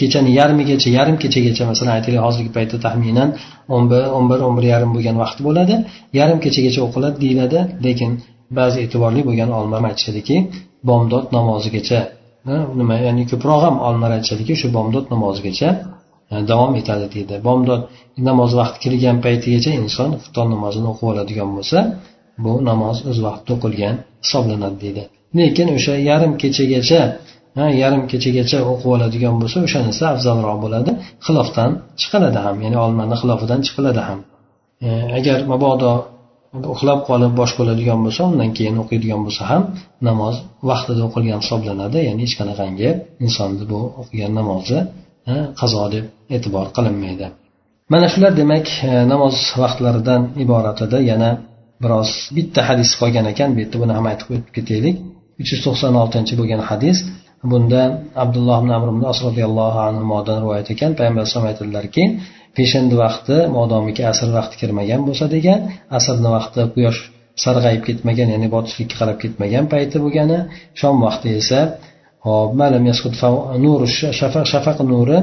[0.00, 3.28] kechani yarmigacha yarim kechagacha masalan aytaylik hozirgi paytda taxminan
[3.74, 5.74] o'n bir o'n bir o'n bir yarim bo'lgan vaqt bo'ladi.
[6.18, 8.10] Yarim kechagacha o'qiladi deyiladi lekin
[8.58, 10.36] ba'zi e'tiborli bo'lgan olimlar aytishadiki
[10.88, 12.00] bomdod namozigacha
[12.80, 15.68] nima ya'ni ko'proq ham olimlar aytishadiki shu bomdod namozigacha
[16.50, 17.34] davom etadi deydi.
[17.46, 17.82] Bomdod
[18.28, 21.78] namoz vaqti kirgan paytigacha inson xufton namozini o'qib oladigan bo'lsa
[22.44, 25.02] bu namoz o'z vaqtida o'qilgan hisoblanadi deydi.
[25.38, 27.02] Lekin o'sha yarim kechagacha
[27.82, 30.90] yarim kechagacha o'qib oladigan bo'lsa o'shanisi afzalroq bo'ladi.
[31.26, 31.70] Xilofdan
[32.00, 34.18] chiqiladi ham ya'ni olmani xilofidan chiqiladi ham.
[34.86, 35.92] E, agar mabodo
[36.74, 39.62] uxlab qolib bosh bo'ladigan bo'lsa undan keyin o'qiydigan bo'lsa ham
[40.08, 40.34] namoz
[40.70, 41.98] vaqtida o'qilgan hisoblanadi.
[42.08, 42.88] Ya'ni hech qanaqangi
[43.24, 44.78] insonni bu o'qigan namozi
[45.60, 46.04] qazo deb
[46.34, 47.26] e'tibor qilinmaydi.
[47.92, 51.30] Mana shular demak e, namoz vaqtlaridan iborat edi yana
[51.82, 53.48] biroz bitta hadis qolgan ekan.
[53.54, 54.96] Bu yerda buni ham aytib o'tib ketaylik.
[55.40, 56.98] uch yuz to'qson oltinchi bo'lgan hadis.
[57.50, 57.82] Bunda
[58.22, 60.90] abdulloh ibn amr ibn as roziyallohu anhudan rivoyat ekan.
[60.98, 62.02] Payg'ambar alayhisalom aytadilarki
[62.56, 65.60] peshinda vaqti modomiki asr vaqti kirmagan bo'lsa degan
[65.98, 67.00] asrni vaqti quyosh
[67.44, 70.38] sarg'ayib ketmagan ya'ni botishlikka qarab ketmagan payti bo'lgani
[70.80, 71.60] shom vaqti esa
[72.26, 72.50] hop
[73.64, 73.80] nur
[74.20, 75.18] shafaq shafaq nuri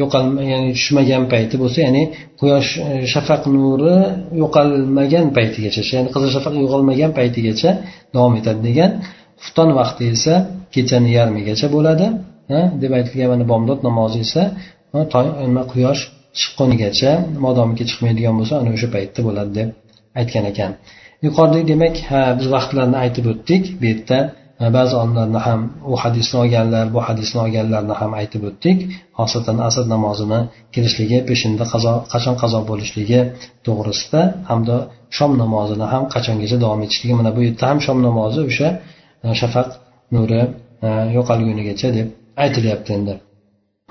[0.00, 2.02] yo'qolma ya'ni tushmagan payti bo'lsa ya'ni
[2.40, 3.94] quyosh e, shafaq nuri
[4.42, 7.70] yo'qolmagan paytigacha ya'ni qizil shafaq yo'qolmagan paytigacha
[8.14, 8.90] davom etadi degan.
[9.42, 10.34] Xufton vaqti esa
[10.74, 12.06] kechani yarmigacha bo'ladi
[12.82, 14.42] deb aytilgan mana bomdod namozi esa
[15.72, 16.02] quyosh
[16.40, 17.10] chiqqunigacha
[17.44, 19.68] modomiki chiqmaydigan bo'lsa ana o'sha paytda bo'ladi deb
[20.20, 20.70] aytgan ekan.
[21.26, 24.18] Yuqorida demak ha biz vaqtlarni aytib o'tdik bu yerda.
[24.76, 25.60] Ba'zi olimlarni ham
[25.92, 28.78] u hadisni olganlar bu hadisni olganlarni ham aytib o'tdik.
[29.18, 30.40] Xosatan asr namozini
[30.74, 33.20] kirishligi peshinda qazo qachon qazo bo'lishligi
[33.66, 34.76] to'g'risida hamda
[35.16, 37.14] shom namozini ham qachongacha davom etishligi.
[37.20, 38.68] Mana bu yerda ham shom namozi o'sha
[39.24, 39.68] e, shafaq
[40.14, 40.40] nuri
[40.86, 42.06] e, yo'qolgunigacha deb
[42.44, 43.14] aytilyapti endi.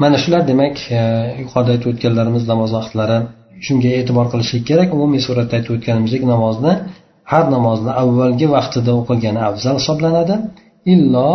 [0.04, 1.00] Mana shular demak e,
[1.44, 3.18] yuqorida aytib o'tganlarimiz namoz vaqtlari
[3.66, 4.90] shunga e'tibor qilishlik kerak.
[4.98, 6.74] Umumiy suratda aytib o'tganimizdek namozni
[7.32, 10.36] har namozni avvalgi vaqtida o'qilgani afzal hisoblanadi.
[10.95, 11.31] illo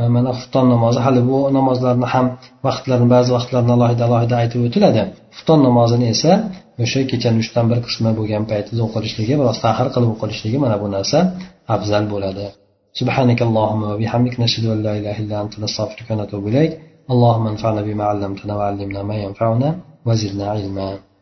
[0.00, 2.26] e, mana xufton namozi hali bu namozlarni ham
[2.66, 5.02] vaqtlarini ba'zi vaqtlarni alohida alohida aytib o'tiladi
[5.34, 6.32] xufton namozini esa
[6.84, 11.18] o'sha kechani uchdan bir qismi bo'lgan paytida o'qilishligi biroz tahir qilib o'qilishligi mana bu narsa
[11.74, 12.46] afzal bo'ladi
[13.00, 16.72] سبحانك اللهم وبحمدك نشهد أن لا إله إلا أنت نستغفرك ونتوب إليك
[17.12, 19.68] اللهم انفعنا بما علمتنا وعلمنا ما ينفعنا
[20.06, 20.88] وزدنا علما